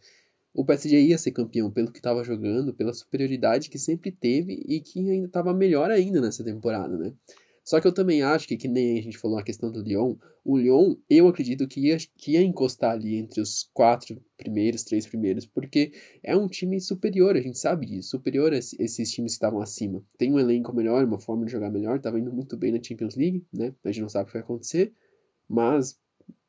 O 0.54 0.66
PSG 0.66 1.00
ia 1.02 1.18
ser 1.18 1.32
campeão 1.32 1.72
pelo 1.72 1.92
que 1.92 2.00
estava 2.00 2.24
jogando, 2.24 2.74
pela 2.74 2.94
superioridade 2.94 3.70
que 3.70 3.80
sempre 3.80 4.12
teve 4.12 4.64
e 4.68 4.80
que 4.80 5.00
ainda 5.10 5.28
estava 5.28 5.54
melhor 5.54 5.90
ainda 5.90 6.22
nessa 6.22 6.44
temporada, 6.44 6.98
né? 6.98 7.14
Só 7.70 7.80
que 7.80 7.86
eu 7.86 7.94
também 7.94 8.24
acho 8.24 8.48
que, 8.48 8.58
que 8.58 8.68
nem 8.68 8.98
a 8.98 9.02
gente 9.04 9.20
falou 9.20 9.38
a 9.38 9.44
questão 9.44 9.72
do 9.72 9.84
Lyon, 9.84 10.16
o 10.44 10.58
Lyon, 10.58 10.96
eu 11.08 11.28
acredito 11.28 11.68
que 11.68 11.82
ia, 11.82 11.98
que 12.18 12.32
ia 12.32 12.42
encostar 12.42 12.94
ali 12.94 13.16
entre 13.16 13.40
os 13.40 13.70
quatro 13.72 14.20
primeiros, 14.36 14.84
três 14.84 15.06
primeiros, 15.06 15.46
porque 15.46 15.92
é 16.24 16.36
um 16.36 16.48
time 16.48 16.82
superior, 16.82 17.38
a 17.38 17.42
gente 17.42 17.60
sabe 17.60 17.86
disso, 17.86 18.10
superior 18.10 18.54
a 18.54 18.58
esses 18.58 19.12
times 19.12 19.34
que 19.34 19.36
estavam 19.36 19.62
acima. 19.62 20.04
Tem 20.18 20.34
um 20.34 20.40
elenco 20.40 20.76
melhor, 20.76 21.06
uma 21.06 21.20
forma 21.20 21.46
de 21.46 21.52
jogar 21.52 21.70
melhor, 21.70 21.98
estava 21.98 22.20
indo 22.20 22.34
muito 22.34 22.58
bem 22.58 22.72
na 22.72 22.82
Champions 22.82 23.16
League, 23.16 23.46
né? 23.54 23.72
A 23.84 23.92
gente 23.92 24.02
não 24.02 24.10
sabe 24.10 24.24
o 24.24 24.26
que 24.26 24.34
vai 24.34 24.42
acontecer, 24.42 24.92
mas 25.48 25.96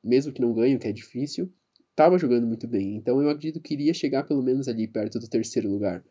mesmo 0.02 0.32
que 0.32 0.40
não 0.40 0.54
ganhe, 0.54 0.74
o 0.74 0.78
que 0.78 0.88
é 0.88 0.92
difícil, 0.92 1.52
estava 1.90 2.18
jogando 2.18 2.46
muito 2.46 2.66
bem. 2.66 2.96
Então 2.96 3.20
eu 3.20 3.28
acredito 3.28 3.60
que 3.60 3.74
iria 3.74 3.92
chegar 3.92 4.24
pelo 4.24 4.42
menos 4.42 4.68
ali 4.68 4.88
perto 4.88 5.18
do 5.18 5.28
terceiro 5.28 5.70
lugar. 5.70 6.02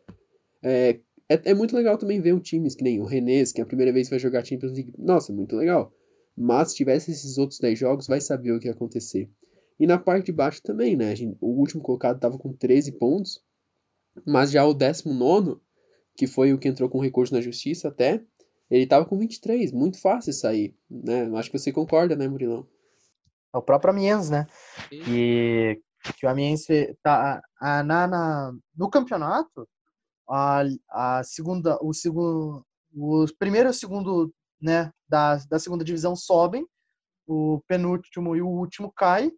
É, 0.62 1.00
é, 1.30 1.50
é, 1.50 1.54
muito 1.54 1.76
legal 1.76 1.96
também 1.96 2.20
ver 2.20 2.34
um 2.34 2.40
time 2.40 2.68
que 2.74 2.82
nem 2.82 3.00
o 3.00 3.04
Renês, 3.04 3.52
que 3.52 3.60
é 3.60 3.64
a 3.64 3.66
primeira 3.66 3.92
vez 3.92 4.08
que 4.08 4.10
vai 4.10 4.18
jogar 4.18 4.44
Champions 4.44 4.72
League. 4.72 4.92
Nossa, 4.98 5.32
muito 5.32 5.54
legal. 5.54 5.94
Mas 6.36 6.70
se 6.70 6.76
tivesse 6.76 7.12
esses 7.12 7.38
outros 7.38 7.60
10 7.60 7.78
jogos, 7.78 8.08
vai 8.08 8.20
saber 8.20 8.50
o 8.50 8.58
que 8.58 8.66
ia 8.66 8.72
acontecer. 8.72 9.30
E 9.78 9.86
na 9.86 9.96
parte 9.96 10.26
de 10.26 10.32
baixo 10.32 10.60
também, 10.60 10.96
né? 10.96 11.14
Gente, 11.14 11.38
o 11.40 11.46
último 11.46 11.82
colocado 11.82 12.16
estava 12.16 12.36
com 12.36 12.52
13 12.52 12.98
pontos, 12.98 13.40
mas 14.26 14.50
já 14.50 14.64
o 14.64 14.74
19, 14.74 15.60
que 16.16 16.26
foi 16.26 16.52
o 16.52 16.58
que 16.58 16.66
entrou 16.66 16.88
com 16.88 16.98
recurso 16.98 17.32
na 17.32 17.40
justiça 17.40 17.88
até, 17.88 18.24
ele 18.68 18.82
estava 18.82 19.06
com 19.06 19.16
23. 19.16 19.70
Muito 19.70 20.00
fácil 20.00 20.32
sair, 20.32 20.76
né? 20.90 21.30
Acho 21.36 21.48
que 21.48 21.58
você 21.58 21.70
concorda, 21.70 22.16
né, 22.16 22.26
Murilão? 22.26 22.66
É 23.54 23.58
o 23.58 23.62
próprio 23.62 23.92
Amiens, 23.92 24.30
né? 24.30 24.46
E 24.90 25.80
que 26.18 26.26
o 26.26 26.28
Amiens 26.28 26.66
tá 27.02 27.40
na, 27.60 28.06
na, 28.08 28.52
no 28.76 28.90
campeonato 28.90 29.68
a, 30.30 30.62
a 30.88 31.22
segunda, 31.24 31.78
o 31.82 31.92
segundo, 31.92 32.64
o 32.94 33.26
primeiro 33.38 33.68
e 33.68 33.70
o 33.70 33.74
segundo, 33.74 34.32
né, 34.60 34.92
da, 35.08 35.36
da 35.48 35.58
segunda 35.58 35.84
divisão 35.84 36.14
sobem, 36.14 36.66
o 37.26 37.60
penúltimo 37.66 38.36
e 38.36 38.42
o 38.42 38.48
último 38.48 38.92
cai 38.92 39.30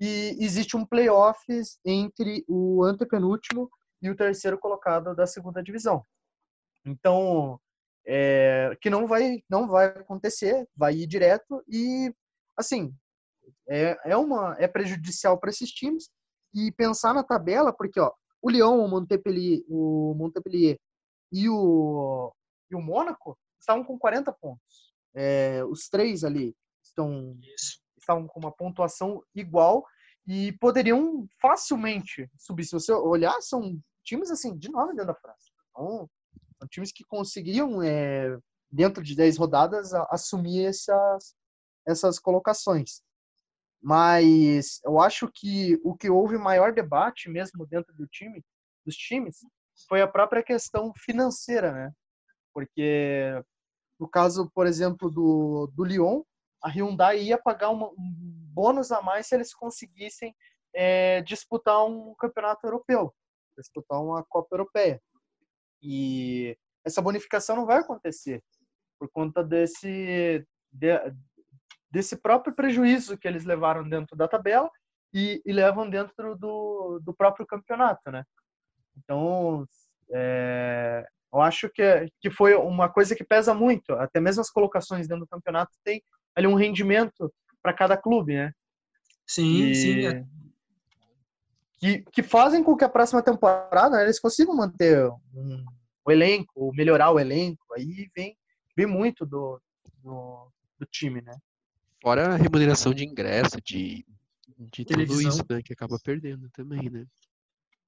e 0.00 0.36
existe 0.40 0.76
um 0.76 0.84
playoff 0.84 1.38
entre 1.84 2.44
o 2.48 2.82
antepenúltimo 2.84 3.70
e 4.00 4.08
o 4.08 4.16
terceiro 4.16 4.58
colocado 4.58 5.14
da 5.14 5.26
segunda 5.26 5.62
divisão. 5.62 6.04
Então, 6.84 7.60
é, 8.06 8.76
que 8.80 8.88
não 8.88 9.06
vai 9.06 9.42
não 9.48 9.68
vai 9.68 9.86
acontecer, 9.86 10.66
vai 10.74 10.94
ir 10.94 11.06
direto 11.06 11.62
e 11.68 12.12
assim 12.56 12.94
é, 13.68 13.96
é 14.04 14.16
uma 14.16 14.56
é 14.58 14.66
prejudicial 14.66 15.38
para 15.38 15.50
esses 15.50 15.70
times 15.70 16.08
e 16.54 16.72
pensar 16.72 17.12
na 17.12 17.22
tabela 17.22 17.72
porque 17.72 18.00
ó 18.00 18.10
o 18.42 18.50
Lyon, 18.50 18.84
o 18.84 18.88
Montpellier, 18.88 19.64
o 19.68 20.14
Montpellier 20.14 20.78
e 21.32 21.48
o, 21.48 22.32
e 22.70 22.74
o 22.74 22.80
Mônaco 22.80 23.38
estavam 23.58 23.84
com 23.84 23.98
40 23.98 24.32
pontos. 24.32 24.94
É, 25.14 25.64
os 25.64 25.88
três 25.88 26.24
ali 26.24 26.54
estão, 26.82 27.36
estavam 27.98 28.26
com 28.26 28.40
uma 28.40 28.52
pontuação 28.52 29.22
igual 29.34 29.84
e 30.26 30.52
poderiam 30.52 31.26
facilmente 31.40 32.30
subir. 32.38 32.64
Se 32.64 32.72
você 32.72 32.92
olhar, 32.92 33.40
são 33.40 33.78
times 34.04 34.30
assim 34.30 34.56
de 34.56 34.70
nome 34.70 34.92
dentro 34.92 35.08
da 35.08 35.14
França. 35.14 35.50
Então, 35.70 36.08
são 36.58 36.68
times 36.68 36.92
que 36.92 37.04
conseguiriam, 37.04 37.82
é, 37.82 38.38
dentro 38.70 39.02
de 39.02 39.16
10 39.16 39.36
rodadas, 39.36 39.92
assumir 40.10 40.66
essas, 40.66 41.34
essas 41.86 42.18
colocações. 42.18 43.02
Mas 43.82 44.80
eu 44.84 45.00
acho 45.00 45.30
que 45.32 45.80
o 45.82 45.96
que 45.96 46.10
houve 46.10 46.36
maior 46.36 46.72
debate 46.72 47.30
mesmo 47.30 47.66
dentro 47.66 47.94
do 47.94 48.06
time, 48.06 48.44
dos 48.84 48.94
times, 48.94 49.38
foi 49.88 50.02
a 50.02 50.08
própria 50.08 50.42
questão 50.42 50.92
financeira, 50.94 51.72
né? 51.72 51.92
Porque 52.52 53.42
no 53.98 54.08
caso, 54.08 54.50
por 54.54 54.66
exemplo, 54.66 55.10
do, 55.10 55.70
do 55.74 55.84
Lyon, 55.84 56.22
a 56.62 56.68
Hyundai 56.68 57.22
ia 57.22 57.38
pagar 57.38 57.70
uma, 57.70 57.88
um 57.88 58.14
bônus 58.52 58.92
a 58.92 59.00
mais 59.00 59.26
se 59.26 59.34
eles 59.34 59.54
conseguissem 59.54 60.34
é, 60.74 61.22
disputar 61.22 61.84
um 61.86 62.14
campeonato 62.14 62.66
europeu, 62.66 63.14
disputar 63.56 64.00
uma 64.02 64.22
Copa 64.24 64.54
Europeia. 64.54 65.00
E 65.82 66.56
essa 66.84 67.00
bonificação 67.00 67.56
não 67.56 67.66
vai 67.66 67.78
acontecer 67.78 68.42
por 68.98 69.08
conta 69.10 69.42
desse 69.42 70.46
de, 70.70 70.88
desse 71.90 72.16
próprio 72.16 72.54
prejuízo 72.54 73.18
que 73.18 73.26
eles 73.26 73.44
levaram 73.44 73.88
dentro 73.88 74.16
da 74.16 74.28
tabela 74.28 74.70
e, 75.12 75.42
e 75.44 75.52
levam 75.52 75.88
dentro 75.88 76.36
do, 76.36 77.00
do 77.02 77.12
próprio 77.12 77.46
campeonato, 77.46 78.10
né? 78.10 78.24
Então, 78.96 79.66
é, 80.12 81.04
eu 81.32 81.40
acho 81.40 81.68
que, 81.70 82.08
que 82.20 82.30
foi 82.30 82.54
uma 82.54 82.88
coisa 82.88 83.14
que 83.14 83.24
pesa 83.24 83.54
muito. 83.54 83.92
Até 83.94 84.20
mesmo 84.20 84.40
as 84.40 84.50
colocações 84.50 85.08
dentro 85.08 85.24
do 85.24 85.28
campeonato 85.28 85.72
tem 85.84 86.02
ali 86.34 86.46
um 86.46 86.54
rendimento 86.54 87.32
para 87.62 87.72
cada 87.72 87.96
clube, 87.96 88.34
né? 88.34 88.52
Sim, 89.26 89.70
e, 89.70 89.74
sim. 89.74 90.06
É. 90.06 90.24
Que, 91.78 92.04
que 92.12 92.22
fazem 92.22 92.62
com 92.62 92.76
que 92.76 92.84
a 92.84 92.88
próxima 92.88 93.22
temporada 93.22 93.96
né, 93.96 94.04
eles 94.04 94.20
consigam 94.20 94.54
manter 94.54 95.06
um, 95.34 95.64
o 96.04 96.10
elenco, 96.10 96.72
melhorar 96.74 97.10
o 97.10 97.18
elenco. 97.18 97.64
Aí 97.74 98.10
vem, 98.14 98.36
vem 98.76 98.86
muito 98.86 99.24
do, 99.24 99.60
do, 100.02 100.50
do 100.78 100.86
time, 100.86 101.22
né? 101.22 101.32
Fora 102.02 102.34
a 102.34 102.36
remuneração 102.36 102.94
de 102.94 103.04
ingresso, 103.04 103.60
de, 103.62 104.04
de 104.72 104.84
tudo 104.84 105.20
isso, 105.20 105.44
né? 105.48 105.62
Que 105.62 105.72
acaba 105.72 105.98
perdendo 105.98 106.48
também, 106.50 106.88
né? 106.88 107.06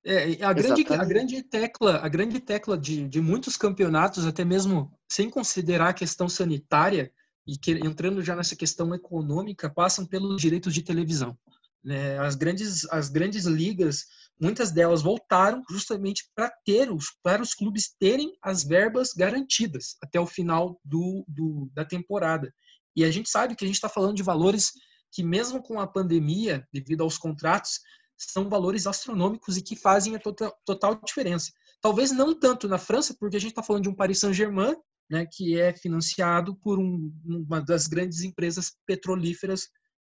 É, 0.05 0.45
a 0.45 0.53
grande, 0.53 0.85
a 0.89 1.05
grande 1.05 1.43
tecla, 1.45 1.99
a 1.99 2.09
grande 2.09 2.41
tecla 2.41 2.77
de, 2.77 3.09
de 3.09 3.21
muitos 3.21 3.57
campeonatos, 3.57 4.27
até 4.27 4.45
mesmo 4.45 4.93
sem 5.09 5.31
considerar 5.31 5.91
a 5.91 5.95
questão 5.95 6.29
sanitária 6.29 7.13
e 7.47 7.57
que, 7.57 7.73
entrando 7.73 8.23
já 8.23 8.35
nessa 8.35 8.57
questão 8.57 8.93
econômica, 8.95 9.71
passam 9.71 10.05
pelos 10.05 10.41
direitos 10.41 10.75
de 10.75 10.83
televisão. 10.83 11.39
Né? 11.85 12.19
As 12.19 12.35
grandes, 12.35 12.85
as 12.91 13.09
grandes 13.09 13.45
ligas, 13.45 14.07
muitas 14.41 14.73
delas 14.73 15.03
voltaram 15.03 15.63
justamente 15.71 16.29
para 16.35 16.51
ter 16.65 16.91
os, 16.91 17.17
para 17.23 17.43
os 17.43 17.55
clubes 17.55 17.95
terem 17.99 18.37
as 18.43 18.65
verbas 18.65 19.13
garantidas 19.13 19.97
até 20.03 20.21
o 20.21 20.27
final 20.27 20.81
do, 20.85 21.25
do 21.29 21.71
da 21.73 21.85
temporada. 21.85 22.53
E 22.97 23.05
a 23.05 23.11
gente 23.11 23.29
sabe 23.29 23.57
que 23.57 23.65
a 23.65 23.67
gente 23.67 23.77
está 23.77 23.89
falando 23.89 24.17
de 24.17 24.23
valores 24.23 24.73
que, 25.13 25.23
mesmo 25.23 25.63
com 25.63 25.81
a 25.81 25.87
pandemia, 25.87 26.67
devido 26.73 27.03
aos 27.03 27.19
contratos, 27.19 27.81
são 28.17 28.49
valores 28.49 28.87
astronômicos 28.87 29.57
e 29.57 29.63
que 29.63 29.77
fazem 29.77 30.15
a 30.15 30.19
total, 30.19 30.55
total 30.65 31.01
diferença. 31.05 31.51
Talvez 31.81 32.13
não 32.13 32.39
tanto 32.39 32.69
na 32.69 32.79
França, 32.79 33.15
porque 33.19 33.37
a 33.37 33.41
gente 33.41 33.51
está 33.51 33.63
falando 33.63 33.83
de 33.83 33.89
um 33.89 33.95
Paris 33.95 34.21
Saint-Germain, 34.21 34.77
né, 35.11 35.27
que 35.31 35.61
é 35.61 35.75
financiado 35.75 36.57
por 36.57 36.79
um, 36.79 37.13
uma 37.25 37.61
das 37.61 37.87
grandes 37.87 38.23
empresas 38.23 38.73
petrolíferas 38.87 39.69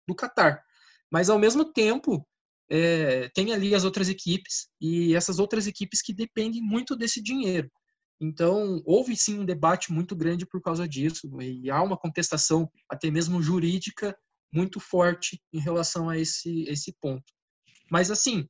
do 0.09 0.15
Catar. 0.15 0.63
Mas, 1.11 1.29
ao 1.29 1.39
mesmo 1.39 1.73
tempo, 1.73 2.27
é, 2.71 3.29
tem 3.31 3.53
ali 3.53 3.75
as 3.75 3.85
outras 3.85 4.09
equipes 4.09 4.69
e 4.81 5.15
essas 5.15 5.39
outras 5.39 5.67
equipes 5.67 6.01
que 6.01 6.15
dependem 6.15 6.63
muito 6.63 6.97
desse 6.97 7.23
dinheiro. 7.23 7.71
Então, 8.21 8.83
houve 8.85 9.17
sim 9.17 9.39
um 9.39 9.45
debate 9.45 9.93
muito 9.93 10.17
grande 10.17 10.47
por 10.47 10.61
causa 10.63 10.89
disso, 10.89 11.29
e 11.41 11.71
há 11.71 11.83
uma 11.83 11.99
contestação, 11.99 12.71
até 12.89 13.11
mesmo 13.11 13.43
jurídica, 13.43 14.17
muito 14.53 14.81
forte 14.81 15.43
em 15.53 15.61
relação 15.61 16.09
a 16.09 16.19
esse, 16.19 16.63
esse 16.65 16.95
ponto. 17.01 17.25
Mas, 17.91 18.11
assim, 18.11 18.49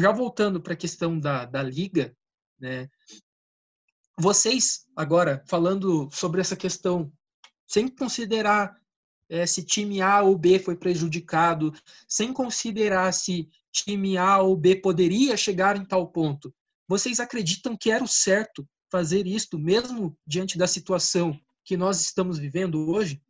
já 0.00 0.12
voltando 0.12 0.60
para 0.60 0.74
a 0.74 0.76
questão 0.76 1.18
da, 1.18 1.44
da 1.44 1.62
liga, 1.62 2.16
né, 2.60 2.88
vocês, 4.18 4.86
agora, 4.96 5.44
falando 5.46 6.08
sobre 6.10 6.40
essa 6.40 6.56
questão, 6.56 7.12
sem 7.66 7.88
considerar 7.88 8.74
é, 9.28 9.44
se 9.44 9.64
time 9.64 10.00
A 10.00 10.22
ou 10.22 10.38
B 10.38 10.58
foi 10.58 10.76
prejudicado, 10.76 11.72
sem 12.08 12.32
considerar 12.32 13.12
se 13.12 13.48
time 13.72 14.16
A 14.16 14.40
ou 14.40 14.56
B 14.56 14.76
poderia 14.76 15.36
chegar 15.36 15.76
em 15.76 15.84
tal 15.84 16.10
ponto. 16.10 16.54
Vocês 16.88 17.20
acreditam 17.20 17.76
que 17.76 17.90
era 17.90 18.02
o 18.02 18.08
certo 18.08 18.66
fazer 18.90 19.26
isto, 19.26 19.58
mesmo 19.58 20.16
diante 20.26 20.56
da 20.56 20.66
situação 20.66 21.38
que 21.64 21.76
nós 21.76 22.00
estamos 22.00 22.38
vivendo 22.38 22.90
hoje? 22.90 23.20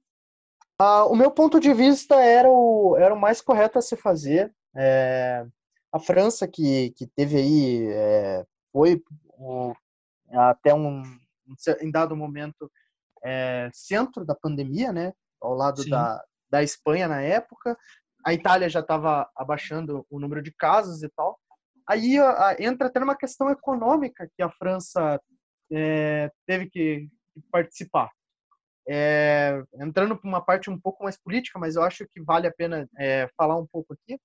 Ah, 0.78 1.06
o 1.06 1.16
meu 1.16 1.30
ponto 1.30 1.58
de 1.58 1.72
vista 1.72 2.16
era 2.16 2.48
o, 2.50 2.96
era 2.98 3.14
o 3.14 3.18
mais 3.18 3.40
correto 3.40 3.78
a 3.78 3.82
se 3.82 3.96
fazer. 3.96 4.54
É, 4.76 5.46
a 5.90 5.98
França, 5.98 6.46
que, 6.46 6.90
que 6.90 7.06
teve 7.06 7.36
aí, 7.36 7.86
é, 7.90 8.44
foi 8.70 9.02
o, 9.38 9.74
até 10.30 10.74
um, 10.74 11.02
em 11.80 11.90
dado 11.90 12.14
momento, 12.14 12.70
é, 13.24 13.70
centro 13.72 14.24
da 14.24 14.34
pandemia, 14.34 14.92
né? 14.92 15.12
Ao 15.40 15.54
lado 15.54 15.88
da, 15.88 16.22
da 16.50 16.62
Espanha 16.62 17.08
na 17.08 17.22
época. 17.22 17.76
A 18.24 18.34
Itália 18.34 18.68
já 18.68 18.80
estava 18.80 19.30
abaixando 19.34 20.04
o 20.10 20.18
número 20.18 20.42
de 20.42 20.52
casos 20.52 21.02
e 21.02 21.08
tal. 21.08 21.38
Aí 21.88 22.18
a, 22.18 22.56
entra 22.58 22.88
até 22.88 23.00
numa 23.00 23.16
questão 23.16 23.48
econômica 23.48 24.28
que 24.36 24.42
a 24.42 24.50
França 24.50 25.20
é, 25.72 26.30
teve 26.46 26.68
que 26.68 27.08
participar. 27.50 28.10
É, 28.88 29.62
entrando 29.80 30.16
para 30.16 30.28
uma 30.28 30.40
parte 30.40 30.70
um 30.70 30.78
pouco 30.78 31.02
mais 31.02 31.16
política, 31.16 31.58
mas 31.58 31.74
eu 31.74 31.82
acho 31.82 32.06
que 32.06 32.22
vale 32.22 32.46
a 32.46 32.52
pena 32.52 32.88
é, 32.98 33.28
falar 33.36 33.56
um 33.56 33.66
pouco 33.66 33.94
aqui, 33.94 34.18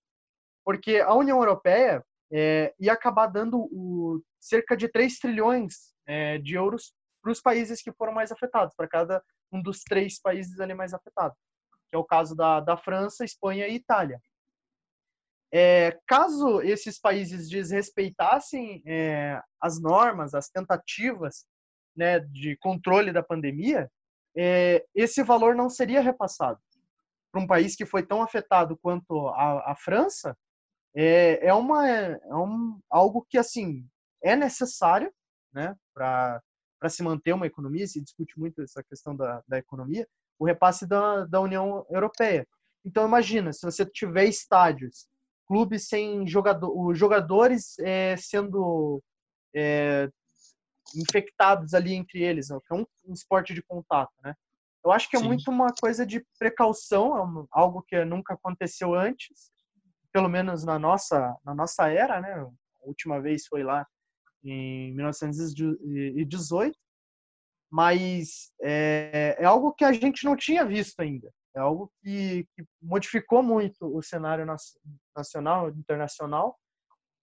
porque 0.63 0.97
a 0.99 1.13
União 1.13 1.39
Europeia 1.39 2.03
é, 2.31 2.73
ia 2.79 2.93
acabar 2.93 3.27
dando 3.27 3.59
o, 3.71 4.21
cerca 4.39 4.77
de 4.77 4.87
3 4.87 5.19
trilhões 5.19 5.91
de 6.43 6.55
euros 6.55 6.93
para 7.21 7.31
os 7.31 7.39
países 7.39 7.81
que 7.81 7.93
foram 7.93 8.11
mais 8.11 8.33
afetados, 8.33 8.75
para 8.75 8.87
cada 8.87 9.23
um 9.51 9.61
dos 9.61 9.81
três 9.81 10.19
países 10.19 10.59
ali 10.59 10.73
mais 10.73 10.93
afetados, 10.93 11.37
que 11.89 11.95
é 11.95 11.97
o 11.97 12.03
caso 12.03 12.35
da, 12.35 12.59
da 12.59 12.75
França, 12.75 13.23
Espanha 13.23 13.67
e 13.67 13.75
Itália. 13.75 14.19
É, 15.53 15.99
caso 16.07 16.61
esses 16.61 16.97
países 16.99 17.49
desrespeitassem 17.49 18.81
é, 18.85 19.41
as 19.59 19.81
normas, 19.81 20.33
as 20.33 20.49
tentativas 20.49 21.45
né, 21.95 22.19
de 22.19 22.55
controle 22.57 23.11
da 23.11 23.21
pandemia, 23.21 23.91
é, 24.35 24.85
esse 24.95 25.21
valor 25.23 25.55
não 25.55 25.69
seria 25.69 26.01
repassado. 26.01 26.59
Para 27.31 27.41
um 27.41 27.47
país 27.47 27.75
que 27.75 27.85
foi 27.85 28.03
tão 28.05 28.21
afetado 28.21 28.77
quanto 28.77 29.27
a, 29.29 29.71
a 29.71 29.75
França, 29.75 30.37
é, 30.95 31.47
é, 31.47 31.53
uma, 31.53 31.89
é 31.89 32.35
um, 32.35 32.79
algo 32.89 33.25
que 33.29 33.37
assim 33.37 33.85
é 34.23 34.35
necessário 34.35 35.11
né, 35.53 35.75
para 35.93 36.41
se 36.89 37.03
manter 37.03 37.33
uma 37.33 37.47
economia, 37.47 37.87
se 37.87 38.01
discute 38.01 38.39
muito 38.39 38.61
essa 38.61 38.83
questão 38.83 39.15
da, 39.15 39.43
da 39.47 39.57
economia, 39.57 40.07
o 40.39 40.45
repasse 40.45 40.85
da, 40.87 41.25
da 41.25 41.39
União 41.41 41.85
Europeia. 41.89 42.47
Então 42.85 43.05
imagina, 43.05 43.53
se 43.53 43.61
você 43.63 43.85
tiver 43.85 44.25
estádios, 44.25 45.07
clubes 45.51 45.89
sem 45.89 46.25
jogador, 46.25 46.71
os 46.73 46.97
jogadores 46.97 47.77
é, 47.79 48.15
sendo 48.15 49.03
é, 49.53 50.09
infectados 50.95 51.73
ali 51.73 51.93
entre 51.93 52.23
eles, 52.23 52.47
né, 52.47 52.57
que 52.65 52.73
é 52.73 52.77
um, 52.77 52.85
um, 53.05 53.11
esporte 53.11 53.53
de 53.53 53.61
contato, 53.61 54.13
né? 54.23 54.33
Eu 54.81 54.93
acho 54.93 55.09
que 55.09 55.17
é 55.17 55.19
Sim. 55.19 55.25
muito 55.25 55.51
uma 55.51 55.73
coisa 55.73 56.05
de 56.05 56.25
precaução, 56.39 57.17
é 57.17 57.45
algo 57.51 57.83
que 57.85 58.05
nunca 58.05 58.33
aconteceu 58.33 58.95
antes, 58.95 59.51
pelo 60.13 60.29
menos 60.29 60.63
na 60.63 60.79
nossa 60.79 61.35
na 61.43 61.53
nossa 61.53 61.89
era, 61.89 62.21
né? 62.21 62.33
A 62.33 62.87
última 62.87 63.19
vez 63.19 63.45
foi 63.45 63.61
lá 63.61 63.85
em 64.45 64.95
1918, 64.95 66.79
mas 67.69 68.53
é, 68.61 69.35
é 69.37 69.43
algo 69.43 69.73
que 69.73 69.83
a 69.83 69.91
gente 69.91 70.23
não 70.23 70.37
tinha 70.37 70.65
visto 70.65 70.97
ainda. 71.01 71.29
É 71.55 71.59
algo 71.59 71.91
que, 72.01 72.47
que 72.55 72.65
modificou 72.81 73.43
muito 73.43 73.85
o 73.85 74.01
cenário 74.01 74.45
nacional, 75.15 75.69
internacional, 75.69 76.57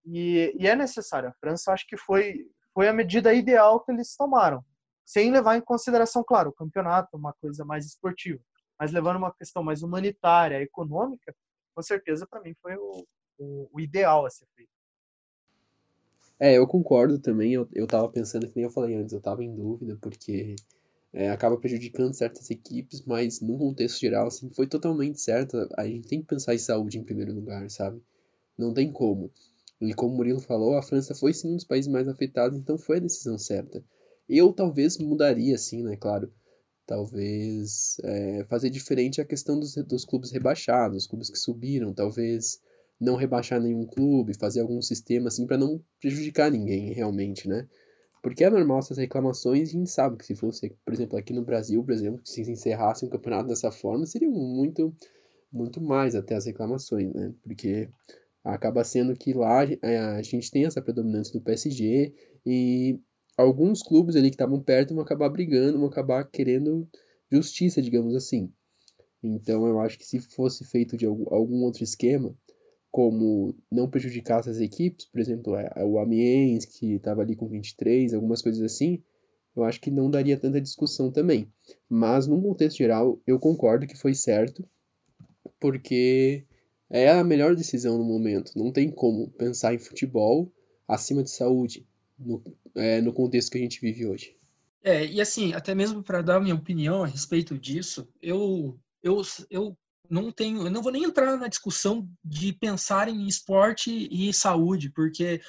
e, 0.04 0.54
e, 0.58 0.66
é 0.66 0.76
necessário. 0.76 1.28
A 1.28 1.35
França 1.40 1.73
acho 1.73 1.87
que 1.87 1.97
foi 1.97 2.47
foi 2.78 2.87
a 2.87 2.92
medida 2.92 3.35
ideal 3.35 3.80
que 3.80 3.90
eles 3.90 4.14
tomaram, 4.14 4.64
sem 5.04 5.32
levar 5.32 5.56
em 5.56 5.61
consideração, 5.61 6.23
claro, 6.23 6.50
o 6.50 6.52
campeonato, 6.52 7.16
uma 7.16 7.32
coisa 7.32 7.64
mais 7.64 7.85
esportiva, 7.85 8.40
mas 8.78 8.92
levando 8.92 9.16
uma 9.16 9.35
questão 9.35 9.64
mais 9.64 9.82
humanitária, 9.82 10.62
econômica, 10.62 11.34
com 11.75 11.82
certeza 11.82 12.25
para 12.25 12.41
mim 12.41 12.54
foi 12.62 12.76
o, 12.76 13.04
o, 13.36 13.69
o, 13.73 13.80
ideal 13.80 14.25
a 14.25 14.30
ser 14.30 14.47
feito. 14.54 14.71
É, 16.38 16.56
eu 16.56 16.69
concordo 16.69 17.19
também. 17.19 17.52
Eu, 17.52 17.69
eu 17.73 17.84
tava 17.84 18.08
pensando, 18.08 18.47
que 18.47 18.54
nem 18.54 18.67
eu 18.67 18.71
falei 18.71 18.95
antes, 18.95 19.12
eu 19.12 19.21
tava 19.21 19.43
em 19.43 19.52
dúvida, 19.52 19.99
porque 20.00 20.54
é, 21.12 21.30
acaba 21.30 21.56
prejudicando 21.56 22.14
certas 22.14 22.50
equipes, 22.50 23.02
mas 23.04 23.40
num 23.40 23.58
contexto 23.58 24.00
geral, 24.00 24.28
assim, 24.28 24.50
foi 24.50 24.66
totalmente 24.66 25.21
certo. 25.21 25.56
A 25.76 25.86
gente 25.86 26.08
tem 26.08 26.21
que 26.21 26.26
pensar 26.26 26.54
em 26.54 26.58
saúde 26.58 26.99
em 26.99 27.04
primeiro 27.04 27.32
lugar, 27.32 27.68
sabe? 27.71 28.02
Não 28.56 28.75
tem 28.75 28.92
como. 28.92 29.30
E 29.80 29.94
como 29.94 30.14
o 30.14 30.16
Murilo 30.16 30.40
falou, 30.40 30.76
a 30.76 30.82
França 30.82 31.14
foi 31.14 31.32
sim 31.32 31.52
um 31.52 31.56
dos 31.56 31.64
países 31.64 31.90
mais 31.90 32.08
afetados, 32.08 32.58
então 32.58 32.76
foi 32.76 32.97
a 32.97 33.00
decisão 33.00 33.38
certa. 33.38 33.82
Eu 34.28 34.52
talvez 34.52 34.99
mudaria, 34.99 35.54
assim, 35.54 35.82
né, 35.82 35.97
claro. 35.97 36.32
Talvez 36.84 37.97
é, 38.02 38.44
fazer 38.49 38.71
diferente 38.71 39.21
a 39.21 39.25
questão 39.25 39.58
dos, 39.58 39.75
dos 39.76 40.04
clubes 40.04 40.30
rebaixados, 40.30 41.04
os 41.04 41.06
clubes 41.06 41.30
que 41.30 41.38
subiram, 41.38 41.92
talvez 41.92 42.60
não 43.00 43.14
rebaixar 43.14 43.60
nenhum 43.60 43.86
clube, 43.86 44.36
fazer 44.36 44.60
algum 44.60 44.82
sistema 44.82 45.28
assim 45.28 45.47
para 45.47 45.56
não 45.56 45.80
prejudicar 46.00 46.50
ninguém 46.50 46.92
realmente, 46.92 47.47
né? 47.47 47.68
Porque 48.23 48.45
é 48.45 48.50
normal 48.50 48.81
essas 48.81 48.99
reclamações 48.99 49.69
e 49.69 49.76
a 49.76 49.78
gente 49.78 49.91
sabe 49.91 50.17
que 50.17 50.26
se 50.26 50.35
fosse, 50.35 50.76
por 50.85 50.93
exemplo, 50.93 51.19
aqui 51.19 51.33
no 51.33 51.45
Brasil, 51.45 51.83
por 51.83 51.93
exemplo, 51.93 52.21
se 52.25 52.41
encerrasse 52.43 53.04
um 53.04 53.09
campeonato 53.09 53.49
dessa 53.49 53.71
forma, 53.71 54.07
seriam 54.07 54.33
muito, 54.33 54.95
muito 55.52 55.81
mais 55.81 56.15
até 56.15 56.35
as 56.35 56.47
reclamações, 56.47 57.13
né? 57.15 57.33
Porque 57.43 57.89
acaba 58.45 58.83
sendo 58.85 59.15
que 59.15 59.33
lá 59.33 59.65
é, 59.83 59.99
a 59.99 60.23
gente 60.23 60.50
tem 60.50 60.65
essa 60.65 60.83
predominância 60.83 61.33
do 61.33 61.45
PSG 61.45 62.15
e 62.45 62.99
alguns 63.37 63.83
clubes 63.83 64.17
ali 64.17 64.31
que 64.31 64.35
estavam 64.35 64.61
perto 64.61 64.95
vão 64.95 65.02
acabar 65.02 65.28
brigando, 65.28 65.78
vão 65.78 65.89
acabar 65.89 66.25
querendo 66.25 66.89
justiça, 67.31 67.81
digamos 67.81 68.15
assim. 68.15 68.52
Então 69.23 69.67
eu 69.67 69.81
acho 69.81 69.99
que 69.99 70.07
se 70.07 70.19
fosse 70.21 70.65
feito 70.65 70.97
de 70.97 71.07
algum 71.07 71.63
outro 71.63 71.85
esquema, 71.85 72.35
como 72.90 73.54
não 73.70 73.88
prejudicar 73.88 74.40
essas 74.40 74.60
equipes, 74.60 75.06
por 75.06 75.20
exemplo, 75.20 75.56
é, 75.56 75.70
é 75.76 75.84
o 75.84 75.98
Amiens, 75.98 76.64
que 76.64 76.94
estava 76.94 77.22
ali 77.22 77.36
com 77.36 77.46
23, 77.48 78.14
algumas 78.14 78.42
coisas 78.42 78.62
assim, 78.62 79.02
eu 79.54 79.64
acho 79.64 79.80
que 79.80 79.90
não 79.90 80.10
daria 80.10 80.38
tanta 80.38 80.60
discussão 80.60 81.10
também. 81.10 81.52
Mas, 81.88 82.26
num 82.26 82.40
contexto 82.40 82.78
geral, 82.78 83.20
eu 83.26 83.38
concordo 83.38 83.86
que 83.86 83.96
foi 83.96 84.14
certo, 84.14 84.64
porque 85.60 86.44
é 86.88 87.10
a 87.10 87.24
melhor 87.24 87.54
decisão 87.54 87.98
no 87.98 88.04
momento. 88.04 88.52
Não 88.56 88.72
tem 88.72 88.90
como 88.90 89.28
pensar 89.30 89.74
em 89.74 89.78
futebol 89.78 90.50
acima 90.86 91.22
de 91.22 91.30
saúde 91.30 91.86
no, 92.18 92.42
é, 92.74 93.00
no 93.00 93.12
contexto 93.12 93.50
que 93.50 93.58
a 93.58 93.60
gente 93.60 93.80
vive 93.80 94.06
hoje. 94.06 94.36
É, 94.82 95.04
e 95.04 95.20
assim, 95.20 95.52
até 95.52 95.74
mesmo 95.74 96.02
para 96.02 96.22
dar 96.22 96.40
minha 96.40 96.54
opinião 96.54 97.02
a 97.02 97.06
respeito 97.06 97.58
disso, 97.58 98.08
eu, 98.22 98.78
eu, 99.02 99.20
eu 99.50 99.76
não 100.10 100.32
tenho, 100.32 100.62
eu 100.66 100.71
não 100.71 100.82
vou 100.82 100.92
nem 100.92 101.04
entrar 101.04 101.36
na 101.36 101.49
discussão 101.49 102.08
de 102.25 102.52
pensar 102.52 103.08
em 103.08 103.26
esporte 103.26 104.08
e 104.10 104.32
saúde, 104.32 104.90
porque 104.90 105.40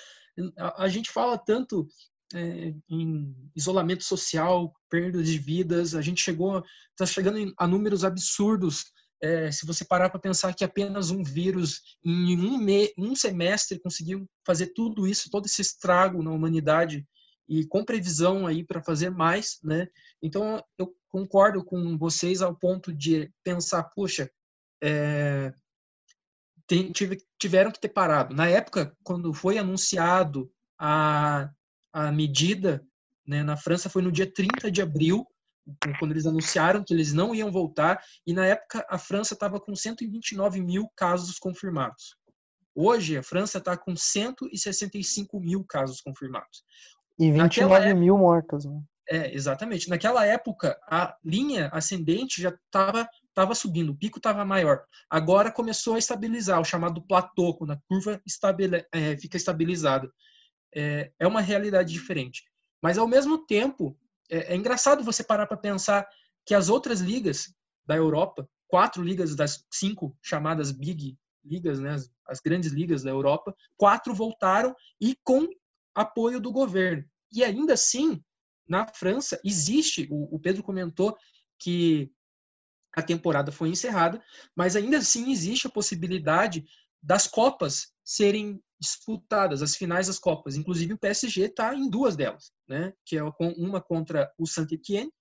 a, 0.57 0.83
a 0.83 0.87
gente 0.87 1.11
fala 1.11 1.37
tanto 1.37 1.87
é, 2.33 2.73
em 2.89 3.35
isolamento 3.55 4.03
social, 4.03 4.73
perda 4.89 5.23
de 5.23 5.37
vidas, 5.37 5.95
a 5.95 6.01
gente 6.01 6.21
chegou, 6.21 6.63
está 6.91 7.05
chegando 7.05 7.53
a 7.57 7.67
números 7.67 8.03
absurdos 8.03 8.85
é, 9.21 9.51
se 9.51 9.65
você 9.65 9.83
parar 9.83 10.09
para 10.09 10.19
pensar 10.19 10.53
que 10.53 10.63
apenas 10.63 11.11
um 11.11 11.23
vírus 11.23 11.81
em 12.03 12.39
um, 12.39 12.57
me, 12.57 12.93
um 12.97 13.15
semestre 13.15 13.79
conseguiu 13.79 14.25
fazer 14.45 14.67
tudo 14.67 15.05
isso, 15.05 15.29
todo 15.29 15.45
esse 15.45 15.61
estrago 15.61 16.23
na 16.23 16.31
humanidade 16.31 17.05
e 17.47 17.65
com 17.65 17.83
previsão 17.83 18.47
aí 18.47 18.63
para 18.63 18.81
fazer 18.81 19.09
mais, 19.09 19.59
né? 19.63 19.87
Então 20.21 20.63
eu 20.77 20.95
concordo 21.09 21.63
com 21.65 21.97
vocês 21.97 22.41
ao 22.41 22.55
ponto 22.55 22.93
de 22.93 23.29
pensar, 23.43 23.83
puxa, 23.95 24.29
é, 24.81 25.53
tem, 26.67 26.91
tive, 26.91 27.17
tiveram 27.39 27.71
que 27.71 27.79
ter 27.79 27.89
parado. 27.89 28.35
Na 28.35 28.47
época, 28.47 28.95
quando 29.03 29.33
foi 29.33 29.57
anunciado 29.57 30.51
a, 30.79 31.49
a 31.91 32.11
medida, 32.11 32.85
né, 33.27 33.43
na 33.43 33.57
França 33.57 33.89
foi 33.89 34.01
no 34.01 34.11
dia 34.11 34.31
30 34.31 34.71
de 34.71 34.81
abril, 34.81 35.25
quando 35.99 36.11
eles 36.11 36.25
anunciaram 36.25 36.83
que 36.83 36.93
eles 36.93 37.13
não 37.13 37.33
iam 37.33 37.51
voltar, 37.51 38.01
e 38.25 38.33
na 38.33 38.45
época 38.45 38.85
a 38.89 38.97
França 38.97 39.33
estava 39.33 39.59
com 39.59 39.75
129 39.75 40.61
mil 40.61 40.89
casos 40.95 41.37
confirmados. 41.37 42.15
Hoje 42.75 43.17
a 43.17 43.23
França 43.23 43.57
está 43.57 43.75
com 43.77 43.95
165 43.95 45.39
mil 45.39 45.63
casos 45.63 46.01
confirmados. 46.01 46.63
E 47.19 47.31
29 47.31 47.75
época, 47.75 47.95
mil 47.95 48.17
mortos. 48.17 48.65
Né? 48.65 48.81
É, 49.09 49.35
exatamente. 49.35 49.89
Naquela 49.89 50.25
época, 50.25 50.79
a 50.87 51.15
linha 51.23 51.67
ascendente 51.73 52.41
já 52.41 52.49
estava 52.49 53.07
tava 53.39 53.55
subindo, 53.55 53.91
o 53.91 53.95
pico 53.95 54.17
estava 54.17 54.43
maior. 54.43 54.83
Agora 55.09 55.49
começou 55.49 55.95
a 55.95 55.97
estabilizar, 55.97 56.59
o 56.59 56.65
chamado 56.65 57.01
platô, 57.01 57.53
quando 57.53 57.71
a 57.71 57.81
curva 57.87 58.21
é, 58.91 59.15
fica 59.15 59.37
estabilizada. 59.37 60.11
É, 60.75 61.13
é 61.17 61.25
uma 61.25 61.39
realidade 61.39 61.93
diferente. 61.93 62.43
Mas, 62.81 62.97
ao 62.97 63.07
mesmo 63.07 63.45
tempo, 63.45 63.97
é, 64.29 64.53
é 64.53 64.55
engraçado 64.57 65.05
você 65.05 65.23
parar 65.23 65.47
para 65.47 65.55
pensar 65.55 66.05
que 66.45 66.53
as 66.53 66.67
outras 66.67 66.99
ligas 66.99 67.53
da 67.87 67.95
Europa, 67.95 68.45
quatro 68.67 69.01
ligas 69.01 69.33
das 69.37 69.65
cinco 69.71 70.17
chamadas 70.21 70.73
big 70.73 71.17
ligas, 71.41 71.79
né, 71.79 71.91
as, 71.91 72.11
as 72.27 72.41
grandes 72.41 72.73
ligas 72.73 73.03
da 73.03 73.09
Europa, 73.09 73.55
quatro 73.77 74.13
voltaram 74.13 74.75
e 74.99 75.15
com 75.23 75.47
apoio 75.95 76.41
do 76.41 76.51
governo. 76.51 77.05
E 77.31 77.41
ainda 77.41 77.71
assim, 77.71 78.21
na 78.67 78.85
França, 78.85 79.39
existe, 79.45 80.09
o, 80.11 80.35
o 80.35 80.39
Pedro 80.39 80.61
comentou 80.61 81.17
que 81.57 82.11
a 82.95 83.01
temporada 83.01 83.51
foi 83.51 83.69
encerrada, 83.69 84.21
mas 84.55 84.75
ainda 84.75 84.97
assim 84.97 85.31
existe 85.31 85.67
a 85.67 85.71
possibilidade 85.71 86.65
das 87.01 87.27
Copas 87.27 87.93
serem 88.03 88.61
disputadas, 88.79 89.61
as 89.61 89.75
finais 89.75 90.07
das 90.07 90.19
Copas. 90.19 90.55
Inclusive 90.55 90.93
o 90.93 90.97
PSG 90.97 91.43
está 91.43 91.75
em 91.75 91.89
duas 91.89 92.15
delas, 92.15 92.51
né? 92.67 92.93
Que 93.05 93.17
é 93.17 93.23
uma 93.39 93.81
contra 93.81 94.31
o 94.37 94.45
Saint-Étienne 94.45 95.11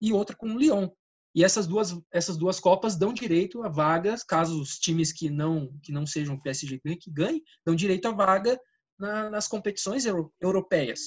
e 0.00 0.12
outra 0.12 0.36
com 0.36 0.52
o 0.52 0.58
Lyon. 0.58 0.88
E 1.34 1.44
essas 1.44 1.66
duas, 1.66 1.98
essas 2.10 2.36
duas 2.36 2.58
Copas 2.58 2.96
dão 2.96 3.12
direito 3.12 3.62
a 3.62 3.68
vagas, 3.68 4.22
caso 4.22 4.60
os 4.60 4.78
times 4.78 5.12
que 5.12 5.28
não, 5.28 5.70
que 5.82 5.92
não 5.92 6.06
sejam 6.06 6.40
PSG 6.40 6.80
que 6.98 7.10
ganhem, 7.10 7.42
dão 7.64 7.74
direito 7.74 8.08
a 8.08 8.12
vaga 8.12 8.58
na, 8.98 9.28
nas 9.28 9.46
competições 9.46 10.06
euro, 10.06 10.32
europeias. 10.40 11.00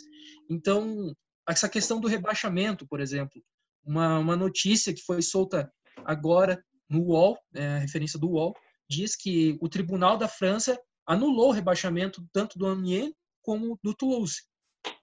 Então, 0.47 1.15
essa 1.47 1.67
questão 1.67 1.99
do 1.99 2.07
rebaixamento, 2.07 2.87
por 2.87 2.99
exemplo, 2.99 3.41
uma, 3.83 4.19
uma 4.19 4.35
notícia 4.35 4.93
que 4.93 5.01
foi 5.01 5.21
solta 5.21 5.71
agora 6.05 6.63
no 6.89 7.01
UOL, 7.03 7.37
é, 7.53 7.77
referência 7.77 8.19
do 8.19 8.29
UOL, 8.31 8.55
diz 8.89 9.15
que 9.15 9.57
o 9.61 9.69
Tribunal 9.69 10.17
da 10.17 10.27
França 10.27 10.79
anulou 11.05 11.49
o 11.49 11.53
rebaixamento 11.53 12.27
tanto 12.33 12.57
do 12.57 12.65
Amiens 12.65 13.13
como 13.41 13.79
do 13.83 13.93
Toulouse, 13.93 14.43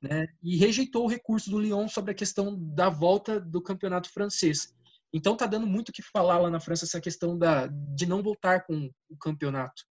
né? 0.02 0.28
E 0.42 0.56
rejeitou 0.56 1.04
o 1.04 1.08
recurso 1.08 1.50
do 1.50 1.58
Lyon 1.58 1.88
sobre 1.88 2.10
a 2.12 2.14
questão 2.14 2.56
da 2.58 2.88
volta 2.88 3.40
do 3.40 3.62
campeonato 3.62 4.10
francês. 4.10 4.74
Então 5.12 5.36
tá 5.36 5.46
dando 5.46 5.66
muito 5.66 5.88
o 5.88 5.92
que 5.92 6.02
falar 6.02 6.38
lá 6.38 6.50
na 6.50 6.60
França 6.60 6.84
essa 6.84 7.00
questão 7.00 7.38
da 7.38 7.66
de 7.68 8.06
não 8.06 8.22
voltar 8.22 8.66
com 8.66 8.90
o 9.08 9.16
campeonato, 9.16 9.84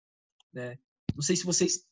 né? 0.52 0.78
Não 1.16 1.22
sei 1.22 1.36
se 1.36 1.46
vocês 1.46 1.86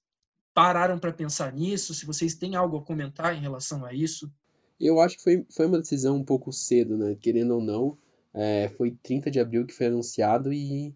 pararam 0.54 1.00
para 1.00 1.14
pensar 1.14 1.54
nisso, 1.54 1.94
se 1.94 2.06
vocês 2.06 2.36
têm 2.36 2.56
algo 2.56 2.78
a 2.78 2.86
comentar 2.86 3.36
em 3.36 3.42
relação 3.42 3.86
a 3.86 3.94
isso. 3.94 4.32
Eu 4.80 5.00
acho 5.00 5.18
que 5.18 5.24
foi, 5.24 5.46
foi 5.56 5.68
uma 5.68 5.80
decisão 5.80 6.18
um 6.18 6.26
pouco 6.26 6.52
cedo, 6.52 6.98
né? 6.98 7.16
Querendo 7.16 7.56
ou 7.56 7.62
não, 7.62 7.98
é, 8.34 8.70
foi 8.70 8.92
30 9.04 9.30
de 9.30 9.40
abril 9.40 9.66
que 9.66 9.74
foi 9.74 9.88
anunciado 9.88 10.54
e 10.54 10.94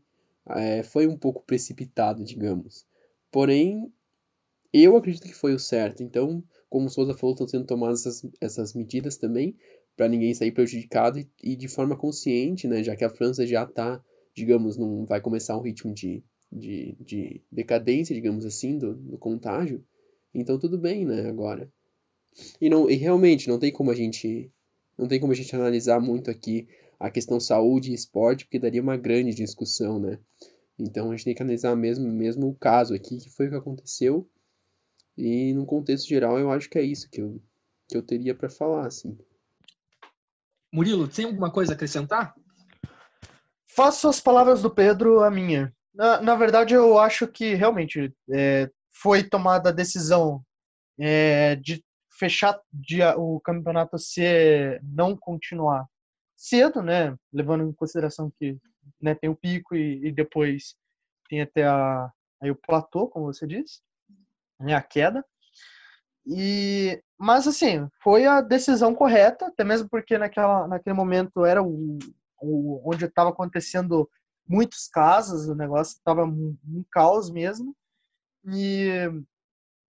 é, 0.47 0.83
foi 0.83 1.07
um 1.07 1.17
pouco 1.17 1.43
precipitado, 1.43 2.23
digamos. 2.23 2.85
Porém, 3.31 3.91
eu 4.71 4.95
acredito 4.95 5.23
que 5.23 5.33
foi 5.33 5.53
o 5.53 5.59
certo. 5.59 6.03
Então, 6.03 6.43
como 6.69 6.87
o 6.87 6.89
Souza 6.89 7.13
falou, 7.13 7.33
estão 7.33 7.47
sendo 7.47 7.65
tomadas 7.65 8.05
essas, 8.05 8.31
essas 8.41 8.73
medidas 8.73 9.17
também 9.17 9.55
para 9.95 10.07
ninguém 10.07 10.33
sair 10.33 10.51
prejudicado 10.51 11.19
e, 11.19 11.29
e, 11.41 11.55
de 11.55 11.67
forma 11.67 11.95
consciente, 11.95 12.67
né? 12.67 12.83
Já 12.83 12.95
que 12.95 13.05
a 13.05 13.09
França 13.09 13.47
já 13.47 13.63
está, 13.63 14.03
digamos, 14.33 14.77
não 14.77 15.05
vai 15.05 15.21
começar 15.21 15.57
um 15.57 15.61
ritmo 15.61 15.93
de, 15.93 16.23
de, 16.51 16.95
de 16.99 17.41
decadência, 17.51 18.13
digamos 18.13 18.45
assim, 18.45 18.77
do, 18.77 18.93
do 18.93 19.17
contágio. 19.17 19.83
Então 20.33 20.59
tudo 20.59 20.77
bem, 20.77 21.05
né? 21.05 21.27
Agora. 21.27 21.71
E, 22.59 22.69
não, 22.69 22.89
e 22.89 22.95
realmente 22.95 23.47
não 23.47 23.57
tem 23.57 23.71
como 23.71 23.91
a 23.91 23.95
gente 23.95 24.51
não 24.97 25.07
tem 25.07 25.19
como 25.19 25.31
a 25.31 25.35
gente 25.35 25.53
analisar 25.55 25.99
muito 25.99 26.29
aqui 26.29 26.67
a 26.99 27.09
questão 27.09 27.39
saúde 27.39 27.91
e 27.91 27.93
esporte, 27.93 28.45
porque 28.45 28.59
daria 28.59 28.81
uma 28.81 28.97
grande 28.97 29.33
discussão, 29.33 29.99
né? 29.99 30.19
Então 30.77 31.09
a 31.09 31.15
gente 31.15 31.25
tem 31.25 31.35
que 31.35 31.41
analisar 31.41 31.75
mesmo, 31.75 32.11
mesmo 32.11 32.47
o 32.47 32.55
caso 32.55 32.93
aqui, 32.93 33.17
que 33.17 33.29
foi 33.29 33.47
o 33.47 33.49
que 33.49 33.55
aconteceu. 33.55 34.29
E 35.17 35.53
no 35.53 35.65
contexto 35.65 36.07
geral, 36.07 36.37
eu 36.37 36.51
acho 36.51 36.69
que 36.69 36.77
é 36.77 36.81
isso 36.81 37.09
que 37.09 37.21
eu, 37.21 37.41
que 37.87 37.95
eu 37.95 38.01
teria 38.01 38.35
para 38.35 38.49
falar, 38.49 38.85
assim. 38.85 39.17
Murilo, 40.71 41.07
tem 41.07 41.25
alguma 41.25 41.51
coisa 41.51 41.71
a 41.71 41.75
acrescentar? 41.75 42.35
Faço 43.65 44.09
as 44.09 44.19
palavras 44.19 44.61
do 44.61 44.69
Pedro 44.69 45.21
a 45.21 45.31
minha. 45.31 45.73
Na, 45.93 46.21
na 46.21 46.35
verdade, 46.35 46.73
eu 46.73 46.99
acho 46.99 47.27
que 47.27 47.53
realmente 47.55 48.13
é, 48.29 48.69
foi 48.91 49.23
tomada 49.23 49.69
a 49.69 49.73
decisão 49.73 50.43
é, 50.99 51.55
de 51.55 51.83
fechar 52.17 52.59
de, 52.71 53.01
o 53.17 53.39
campeonato 53.39 53.97
se 53.97 54.79
não 54.83 55.15
continuar 55.15 55.85
cedo, 56.47 56.81
né? 56.81 57.15
Levando 57.33 57.63
em 57.63 57.73
consideração 57.73 58.31
que 58.39 58.57
né, 59.01 59.15
tem 59.15 59.29
o 59.29 59.35
pico 59.35 59.75
e, 59.75 60.07
e 60.07 60.11
depois 60.11 60.75
tem 61.27 61.41
até 61.41 61.65
a, 61.65 62.11
aí 62.41 62.51
o 62.51 62.55
platô, 62.55 63.07
como 63.07 63.25
você 63.25 63.47
disse, 63.47 63.81
né, 64.59 64.75
a 64.75 64.81
queda. 64.81 65.25
E, 66.25 67.01
mas 67.17 67.47
assim, 67.47 67.87
foi 68.01 68.25
a 68.25 68.41
decisão 68.41 68.93
correta, 68.95 69.47
até 69.47 69.63
mesmo 69.63 69.89
porque 69.89 70.17
naquela, 70.17 70.67
naquele 70.67 70.95
momento 70.95 71.45
era 71.45 71.61
o, 71.63 71.97
o 72.41 72.81
onde 72.89 73.05
estava 73.05 73.29
acontecendo 73.29 74.09
muitos 74.47 74.87
casos, 74.87 75.47
o 75.47 75.55
negócio 75.55 75.97
estava 75.97 76.25
um, 76.25 76.57
um 76.67 76.83
caos 76.91 77.29
mesmo. 77.31 77.75
E 78.47 79.09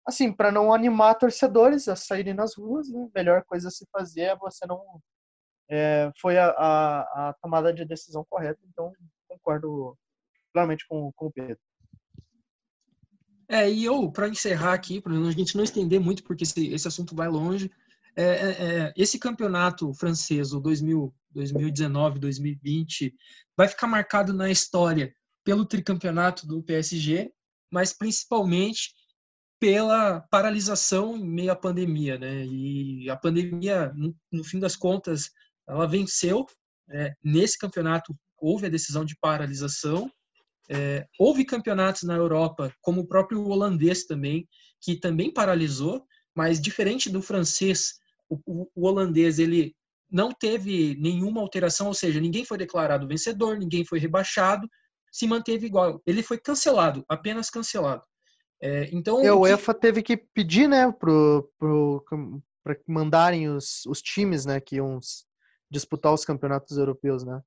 assim, 0.06 0.32
para 0.32 0.52
não 0.52 0.72
animar 0.72 1.14
torcedores 1.14 1.88
a 1.88 1.96
saírem 1.96 2.34
nas 2.34 2.56
ruas, 2.56 2.88
né, 2.90 3.08
a 3.14 3.18
melhor 3.18 3.44
coisa 3.44 3.68
a 3.68 3.70
se 3.70 3.86
fazer 3.90 4.22
é 4.22 4.36
você 4.36 4.66
não 4.66 5.00
é, 5.74 6.12
foi 6.20 6.36
a, 6.36 6.48
a, 6.48 7.28
a, 7.30 7.32
tomada 7.40 7.72
de 7.72 7.82
decisão 7.86 8.26
correta, 8.28 8.60
então 8.68 8.92
concordo 9.26 9.96
claramente 10.52 10.86
com, 10.86 11.10
com 11.12 11.26
o 11.26 11.32
Pedro. 11.32 11.58
É, 13.48 13.70
e 13.70 13.82
eu, 13.82 14.12
para 14.12 14.28
encerrar 14.28 14.74
aqui, 14.74 15.00
para 15.00 15.14
a 15.14 15.30
gente 15.30 15.56
não 15.56 15.64
estender 15.64 15.98
muito, 15.98 16.22
porque 16.24 16.44
esse, 16.44 16.68
esse 16.68 16.86
assunto 16.86 17.16
vai 17.16 17.26
longe, 17.26 17.70
é, 18.14 18.22
é, 18.22 18.50
é 18.50 18.92
esse 18.94 19.18
campeonato 19.18 19.94
francês, 19.94 20.52
o 20.52 20.60
2000, 20.60 21.14
2019, 21.30 22.18
2020, 22.18 23.14
vai 23.56 23.66
ficar 23.66 23.86
marcado 23.86 24.34
na 24.34 24.50
história 24.50 25.14
pelo 25.42 25.64
tricampeonato 25.64 26.46
do 26.46 26.62
PSG, 26.62 27.32
mas 27.70 27.94
principalmente 27.94 28.92
pela 29.58 30.20
paralisação 30.20 31.16
em 31.16 31.24
meio 31.24 31.52
à 31.52 31.56
pandemia, 31.56 32.18
né? 32.18 32.44
E 32.44 33.08
a 33.08 33.16
pandemia, 33.16 33.90
no, 33.94 34.14
no 34.30 34.44
fim 34.44 34.58
das 34.58 34.76
contas, 34.76 35.30
ela 35.68 35.86
venceu. 35.86 36.46
É, 36.90 37.12
nesse 37.22 37.56
campeonato 37.58 38.14
houve 38.38 38.66
a 38.66 38.70
decisão 38.70 39.04
de 39.04 39.16
paralisação. 39.20 40.10
É, 40.70 41.06
houve 41.18 41.44
campeonatos 41.44 42.02
na 42.02 42.14
Europa, 42.14 42.72
como 42.80 43.02
o 43.02 43.06
próprio 43.06 43.46
holandês 43.46 44.04
também, 44.04 44.46
que 44.80 44.96
também 44.96 45.32
paralisou, 45.32 46.04
mas 46.34 46.60
diferente 46.60 47.10
do 47.10 47.20
francês, 47.20 47.94
o, 48.28 48.38
o, 48.46 48.70
o 48.74 48.86
holandês 48.86 49.38
ele 49.38 49.74
não 50.10 50.30
teve 50.30 50.96
nenhuma 51.00 51.40
alteração, 51.40 51.86
ou 51.86 51.94
seja, 51.94 52.20
ninguém 52.20 52.44
foi 52.44 52.58
declarado 52.58 53.08
vencedor, 53.08 53.58
ninguém 53.58 53.84
foi 53.84 53.98
rebaixado, 53.98 54.68
se 55.10 55.26
manteve 55.26 55.66
igual. 55.66 56.02
Ele 56.06 56.22
foi 56.22 56.38
cancelado, 56.38 57.04
apenas 57.08 57.48
cancelado. 57.48 58.02
É, 58.62 58.88
então, 58.92 59.22
e 59.22 59.26
a 59.26 59.34
UEFA 59.34 59.74
que... 59.74 59.80
teve 59.80 60.02
que 60.02 60.16
pedir, 60.16 60.68
né, 60.68 60.90
pro, 60.92 61.50
pro, 61.58 62.04
para 62.62 62.76
mandarem 62.86 63.48
os, 63.48 63.84
os 63.86 64.00
times, 64.00 64.44
né, 64.44 64.60
que 64.60 64.76
iam 64.76 64.98
disputar 65.72 66.12
os 66.12 66.24
campeonatos 66.24 66.76
europeus, 66.76 67.24
né? 67.24 67.42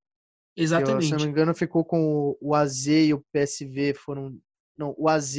Exatamente. 0.58 1.04
Eu, 1.04 1.10
se 1.10 1.12
não 1.12 1.26
me 1.26 1.32
engano, 1.32 1.54
ficou 1.54 1.86
com 1.86 2.36
o 2.42 2.56
AZ 2.56 2.88
e 2.88 3.14
o 3.14 3.24
PSV 3.32 3.94
foram. 3.94 4.38
Não, 4.78 4.96
o 4.98 5.08
AZ 5.08 5.36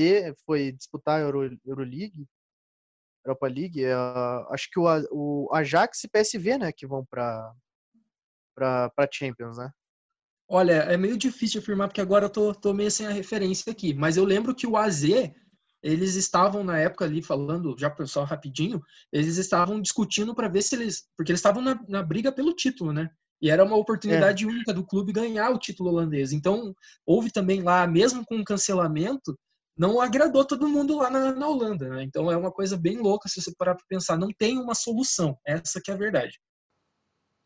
foi 0.46 0.72
disputar 0.72 1.18
a 1.18 1.22
Euro, 1.22 1.58
Euroleague, 1.66 2.26
Europa 3.24 3.48
League. 3.48 3.84
É, 3.84 3.94
acho 4.50 4.70
que 4.70 4.78
o, 4.78 4.84
o 5.10 5.54
Ajax 5.54 6.04
e 6.04 6.08
PSV, 6.08 6.58
né, 6.58 6.72
que 6.72 6.86
vão 6.86 7.04
para 7.04 7.52
para 8.54 9.08
Champions, 9.12 9.58
né? 9.58 9.70
Olha, 10.48 10.72
é 10.72 10.96
meio 10.96 11.18
difícil 11.18 11.60
afirmar 11.60 11.88
porque 11.88 12.00
agora 12.00 12.26
eu 12.26 12.30
tô, 12.30 12.54
tô 12.54 12.72
meio 12.72 12.90
sem 12.90 13.06
a 13.06 13.10
referência 13.10 13.70
aqui, 13.70 13.92
mas 13.92 14.16
eu 14.16 14.24
lembro 14.24 14.54
que 14.54 14.66
o 14.66 14.76
AZ 14.76 15.02
eles 15.82 16.14
estavam 16.14 16.64
na 16.64 16.78
época 16.78 17.04
ali 17.04 17.22
falando, 17.22 17.76
já 17.78 17.94
só 18.06 18.24
rapidinho, 18.24 18.82
eles 19.12 19.36
estavam 19.36 19.80
discutindo 19.80 20.34
para 20.34 20.48
ver 20.48 20.62
se 20.62 20.74
eles, 20.74 21.04
porque 21.16 21.32
eles 21.32 21.40
estavam 21.40 21.62
na, 21.62 21.78
na, 21.88 22.02
briga 22.02 22.32
pelo 22.32 22.54
título, 22.54 22.92
né? 22.92 23.10
E 23.40 23.50
era 23.50 23.64
uma 23.64 23.76
oportunidade 23.76 24.44
é. 24.44 24.46
única 24.46 24.72
do 24.72 24.84
clube 24.84 25.12
ganhar 25.12 25.50
o 25.50 25.58
título 25.58 25.90
holandês. 25.90 26.32
Então, 26.32 26.74
houve 27.04 27.30
também 27.30 27.62
lá, 27.62 27.86
mesmo 27.86 28.24
com 28.24 28.36
o 28.38 28.44
cancelamento, 28.44 29.38
não 29.76 30.00
agradou 30.00 30.44
todo 30.44 30.68
mundo 30.68 30.96
lá 30.96 31.10
na, 31.10 31.34
na 31.34 31.48
Holanda, 31.48 31.88
né? 31.88 32.02
Então 32.02 32.30
é 32.30 32.36
uma 32.36 32.50
coisa 32.50 32.76
bem 32.76 32.96
louca 32.96 33.28
se 33.28 33.42
você 33.42 33.52
parar 33.56 33.74
para 33.74 33.84
pensar. 33.86 34.16
Não 34.16 34.28
tem 34.36 34.58
uma 34.58 34.74
solução, 34.74 35.38
essa 35.46 35.80
que 35.82 35.90
é 35.90 35.94
a 35.94 35.98
verdade. 35.98 36.40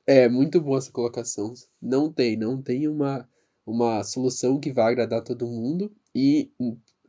É, 0.06 0.28
muito 0.28 0.60
boa 0.60 0.78
essa 0.78 0.92
colocação. 0.92 1.52
Não 1.82 2.12
tem, 2.12 2.36
não 2.36 2.62
tem 2.62 2.86
uma, 2.86 3.28
uma 3.66 4.02
solução 4.04 4.60
que 4.60 4.72
vá 4.72 4.88
agradar 4.88 5.22
todo 5.22 5.46
mundo. 5.46 5.92
E 6.14 6.52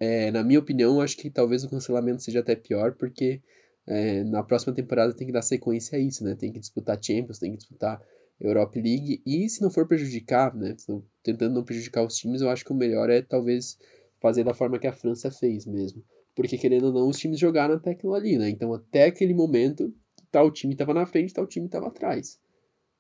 é, 0.01 0.31
na 0.31 0.43
minha 0.43 0.57
opinião, 0.57 0.99
acho 0.99 1.15
que 1.15 1.29
talvez 1.29 1.63
o 1.63 1.69
cancelamento 1.69 2.23
seja 2.23 2.39
até 2.39 2.55
pior, 2.55 2.93
porque 2.93 3.39
é, 3.85 4.23
na 4.23 4.41
próxima 4.41 4.73
temporada 4.73 5.13
tem 5.13 5.27
que 5.27 5.33
dar 5.33 5.43
sequência 5.43 5.95
a 5.95 6.01
isso, 6.01 6.23
né? 6.23 6.33
Tem 6.33 6.51
que 6.51 6.59
disputar 6.59 6.97
Champions, 6.99 7.37
tem 7.37 7.51
que 7.51 7.59
disputar 7.59 8.01
Europa 8.39 8.79
League, 8.79 9.21
e 9.23 9.47
se 9.47 9.61
não 9.61 9.69
for 9.69 9.87
prejudicar, 9.87 10.55
né? 10.55 10.75
Tentando 11.21 11.53
não 11.53 11.63
prejudicar 11.63 12.03
os 12.03 12.15
times, 12.15 12.41
eu 12.41 12.49
acho 12.49 12.65
que 12.65 12.71
o 12.71 12.75
melhor 12.75 13.11
é 13.11 13.21
talvez 13.21 13.77
fazer 14.19 14.43
da 14.43 14.55
forma 14.55 14.79
que 14.79 14.87
a 14.87 14.91
França 14.91 15.29
fez 15.29 15.67
mesmo. 15.67 16.03
Porque 16.35 16.57
querendo 16.57 16.85
ou 16.85 16.93
não, 16.93 17.07
os 17.07 17.19
times 17.19 17.37
jogaram 17.37 17.75
até 17.75 17.91
aquilo 17.91 18.15
ali, 18.15 18.39
né? 18.39 18.49
Então 18.49 18.73
até 18.73 19.05
aquele 19.05 19.35
momento, 19.35 19.93
tal 20.31 20.49
time 20.49 20.73
estava 20.73 20.95
na 20.95 21.05
frente, 21.05 21.31
tal 21.31 21.45
time 21.45 21.67
estava 21.67 21.89
atrás. 21.89 22.39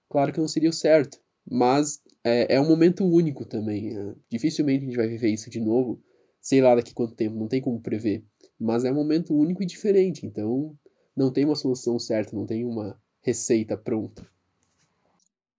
Claro 0.07 0.31
que 0.31 0.39
não 0.39 0.47
seria 0.47 0.69
o 0.69 0.73
certo, 0.73 1.19
mas 1.49 1.99
é, 2.23 2.57
é 2.57 2.61
um 2.61 2.67
momento 2.69 3.03
único 3.03 3.43
também. 3.43 3.91
Né? 3.91 4.13
Dificilmente 4.29 4.83
a 4.83 4.85
gente 4.85 4.97
vai 4.97 5.07
viver 5.07 5.29
isso 5.29 5.49
de 5.49 5.59
novo 5.59 5.99
sei 6.41 6.61
lá 6.61 6.75
daqui 6.75 6.93
quanto 6.93 7.15
tempo, 7.15 7.37
não 7.37 7.47
tem 7.47 7.61
como 7.61 7.81
prever. 7.81 8.25
Mas 8.59 8.83
é 8.83 8.91
um 8.91 8.95
momento 8.95 9.33
único 9.33 9.61
e 9.63 9.65
diferente, 9.65 10.25
então 10.25 10.75
não 11.15 11.31
tem 11.31 11.45
uma 11.45 11.55
solução 11.55 11.99
certa, 11.99 12.35
não 12.35 12.45
tem 12.45 12.65
uma 12.65 12.99
receita 13.21 13.77
pronta. 13.77 14.27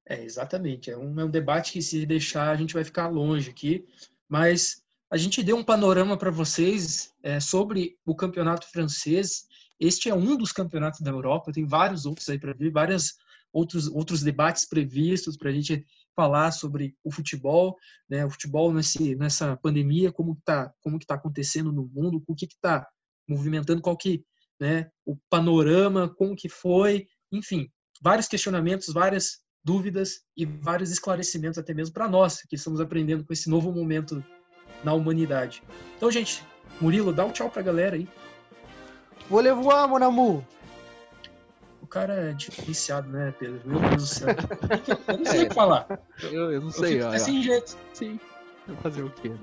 É, 0.04 0.22
exatamente. 0.24 0.90
É 0.90 0.98
um, 0.98 1.18
é 1.20 1.24
um 1.24 1.30
debate 1.30 1.72
que, 1.72 1.82
se 1.82 2.04
deixar, 2.04 2.50
a 2.50 2.56
gente 2.56 2.74
vai 2.74 2.84
ficar 2.84 3.08
longe 3.08 3.50
aqui. 3.50 3.86
Mas 4.28 4.82
a 5.10 5.16
gente 5.16 5.42
deu 5.42 5.56
um 5.56 5.64
panorama 5.64 6.16
para 6.16 6.30
vocês 6.30 7.12
é, 7.22 7.38
sobre 7.38 7.96
o 8.04 8.14
campeonato 8.14 8.66
francês. 8.70 9.46
Este 9.78 10.08
é 10.08 10.14
um 10.14 10.36
dos 10.36 10.52
campeonatos 10.52 11.00
da 11.00 11.10
Europa, 11.10 11.52
tem 11.52 11.66
vários 11.66 12.06
outros 12.06 12.28
aí 12.28 12.38
para 12.38 12.52
ver, 12.52 12.70
vários 12.70 13.14
outros, 13.52 13.88
outros 13.88 14.22
debates 14.22 14.64
previstos 14.64 15.36
para 15.36 15.50
a 15.50 15.52
gente 15.52 15.84
falar 16.14 16.50
sobre 16.52 16.94
o 17.04 17.10
futebol, 17.10 17.76
né? 18.08 18.24
O 18.24 18.30
futebol 18.30 18.72
nesse, 18.72 19.14
nessa 19.16 19.56
pandemia, 19.56 20.12
como 20.12 20.32
está 20.32 20.72
como 20.80 20.98
que 20.98 21.06
tá 21.06 21.14
acontecendo 21.14 21.72
no 21.72 21.86
mundo, 21.86 22.22
o 22.26 22.34
que 22.34 22.46
está 22.46 22.86
movimentando, 23.28 23.82
qual 23.82 23.96
que, 23.96 24.24
né? 24.60 24.90
O 25.06 25.16
panorama, 25.30 26.08
como 26.08 26.36
que 26.36 26.48
foi, 26.48 27.06
enfim, 27.30 27.68
vários 28.00 28.28
questionamentos, 28.28 28.92
várias 28.92 29.40
dúvidas 29.64 30.22
e 30.36 30.44
vários 30.44 30.90
esclarecimentos 30.90 31.58
até 31.58 31.72
mesmo 31.72 31.94
para 31.94 32.08
nós 32.08 32.42
que 32.42 32.56
estamos 32.56 32.80
aprendendo 32.80 33.24
com 33.24 33.32
esse 33.32 33.48
novo 33.48 33.72
momento 33.72 34.24
na 34.82 34.92
humanidade. 34.92 35.62
Então, 35.96 36.10
gente, 36.10 36.44
Murilo, 36.80 37.12
dá 37.12 37.24
um 37.24 37.32
tchau 37.32 37.48
para 37.48 37.60
a 37.60 37.64
galera 37.64 37.96
aí. 37.96 38.08
Vou 39.30 39.40
levar, 39.40 39.86
mon 39.86 40.02
amour. 40.02 40.44
Cara 41.92 42.14
é 42.14 42.32
diferenciado, 42.32 43.06
né, 43.10 43.34
Pedro? 43.38 43.60
Meu 43.66 43.78
Deus 43.78 44.02
do 44.02 44.06
céu. 44.06 44.28
Eu 45.08 45.18
não 45.18 45.24
sei 45.26 45.40
é, 45.40 45.42
o 45.42 45.48
que 45.50 45.54
falar. 45.54 45.86
Eu, 46.22 46.50
eu 46.50 46.60
não 46.62 46.70
sei. 46.70 47.02
Eu 47.02 47.08
assim, 47.10 47.42
jeito. 47.42 47.76
Sim. 47.92 48.18
Vou 48.66 48.76
fazer 48.78 49.02
o 49.02 49.10
quê? 49.10 49.28
Né? 49.28 49.36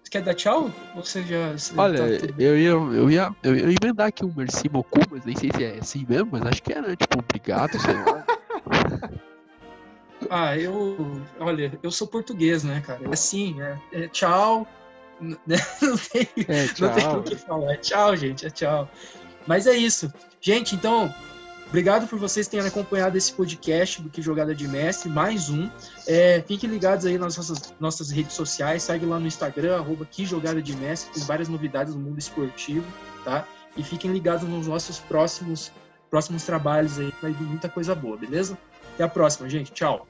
Você 0.00 0.10
quer 0.12 0.22
dar 0.22 0.34
tchau? 0.34 0.70
Ou 0.94 1.04
você 1.04 1.24
já. 1.24 1.50
Você 1.50 1.74
Olha, 1.76 2.20
tá 2.20 2.26
eu, 2.38 2.56
ia, 2.56 2.68
eu, 2.68 3.10
ia, 3.10 3.34
eu 3.42 3.56
ia 3.56 3.76
emendar 3.82 4.06
aqui 4.06 4.24
um 4.24 4.32
Merci 4.36 4.68
beaucoup, 4.68 5.04
mas 5.10 5.24
nem 5.24 5.34
sei 5.34 5.50
se 5.52 5.64
é 5.64 5.78
assim 5.80 6.06
mesmo, 6.08 6.28
mas 6.30 6.46
acho 6.46 6.62
que 6.62 6.72
é, 6.72 6.80
né? 6.80 6.94
Tipo, 6.94 7.18
obrigado, 7.18 7.72
sei 7.80 7.94
lá. 7.94 8.24
Ah, 10.28 10.56
eu. 10.56 11.22
Olha, 11.40 11.76
eu 11.82 11.90
sou 11.90 12.06
português, 12.06 12.62
né, 12.62 12.82
cara? 12.86 13.00
É 13.02 13.12
assim, 13.12 13.60
é, 13.60 13.78
é 13.90 14.08
tchau. 14.08 14.68
Né? 15.18 15.56
Não 15.82 15.96
tem, 15.96 16.28
é, 16.46 16.66
tchau. 16.68 16.88
não 16.88 16.94
tem 16.94 17.16
o 17.16 17.22
que 17.22 17.36
falar. 17.36 17.72
É 17.72 17.76
tchau, 17.78 18.14
gente, 18.14 18.46
é 18.46 18.50
tchau. 18.50 18.88
Mas 19.46 19.66
é 19.66 19.74
isso. 19.74 20.12
Gente, 20.40 20.74
então, 20.74 21.12
obrigado 21.70 22.06
por 22.08 22.18
vocês 22.18 22.48
terem 22.48 22.66
acompanhado 22.66 23.16
esse 23.16 23.32
podcast 23.32 24.02
do 24.02 24.10
Que 24.10 24.20
Jogada 24.20 24.54
de 24.54 24.66
Mestre, 24.66 25.08
mais 25.08 25.48
um. 25.48 25.70
É, 26.06 26.42
fiquem 26.46 26.68
ligados 26.68 27.06
aí 27.06 27.16
nas 27.16 27.36
nossas, 27.36 27.74
nossas 27.80 28.10
redes 28.10 28.34
sociais, 28.34 28.82
segue 28.82 29.06
lá 29.06 29.18
no 29.18 29.26
Instagram, 29.26 29.76
arroba 29.76 30.04
Que 30.04 30.26
Jogada 30.26 30.60
de 30.60 30.76
Mestre, 30.76 31.14
tem 31.14 31.22
várias 31.22 31.48
novidades 31.48 31.94
no 31.94 32.00
mundo 32.00 32.18
esportivo, 32.18 32.84
tá? 33.24 33.46
E 33.76 33.84
fiquem 33.84 34.12
ligados 34.12 34.46
nos 34.48 34.66
nossos 34.66 34.98
próximos, 34.98 35.72
próximos 36.10 36.44
trabalhos 36.44 36.98
aí, 36.98 37.14
vai 37.22 37.32
vir 37.32 37.46
muita 37.46 37.68
coisa 37.68 37.94
boa, 37.94 38.16
beleza? 38.16 38.58
Até 38.94 39.04
a 39.04 39.08
próxima, 39.08 39.48
gente. 39.48 39.70
Tchau. 39.70 40.09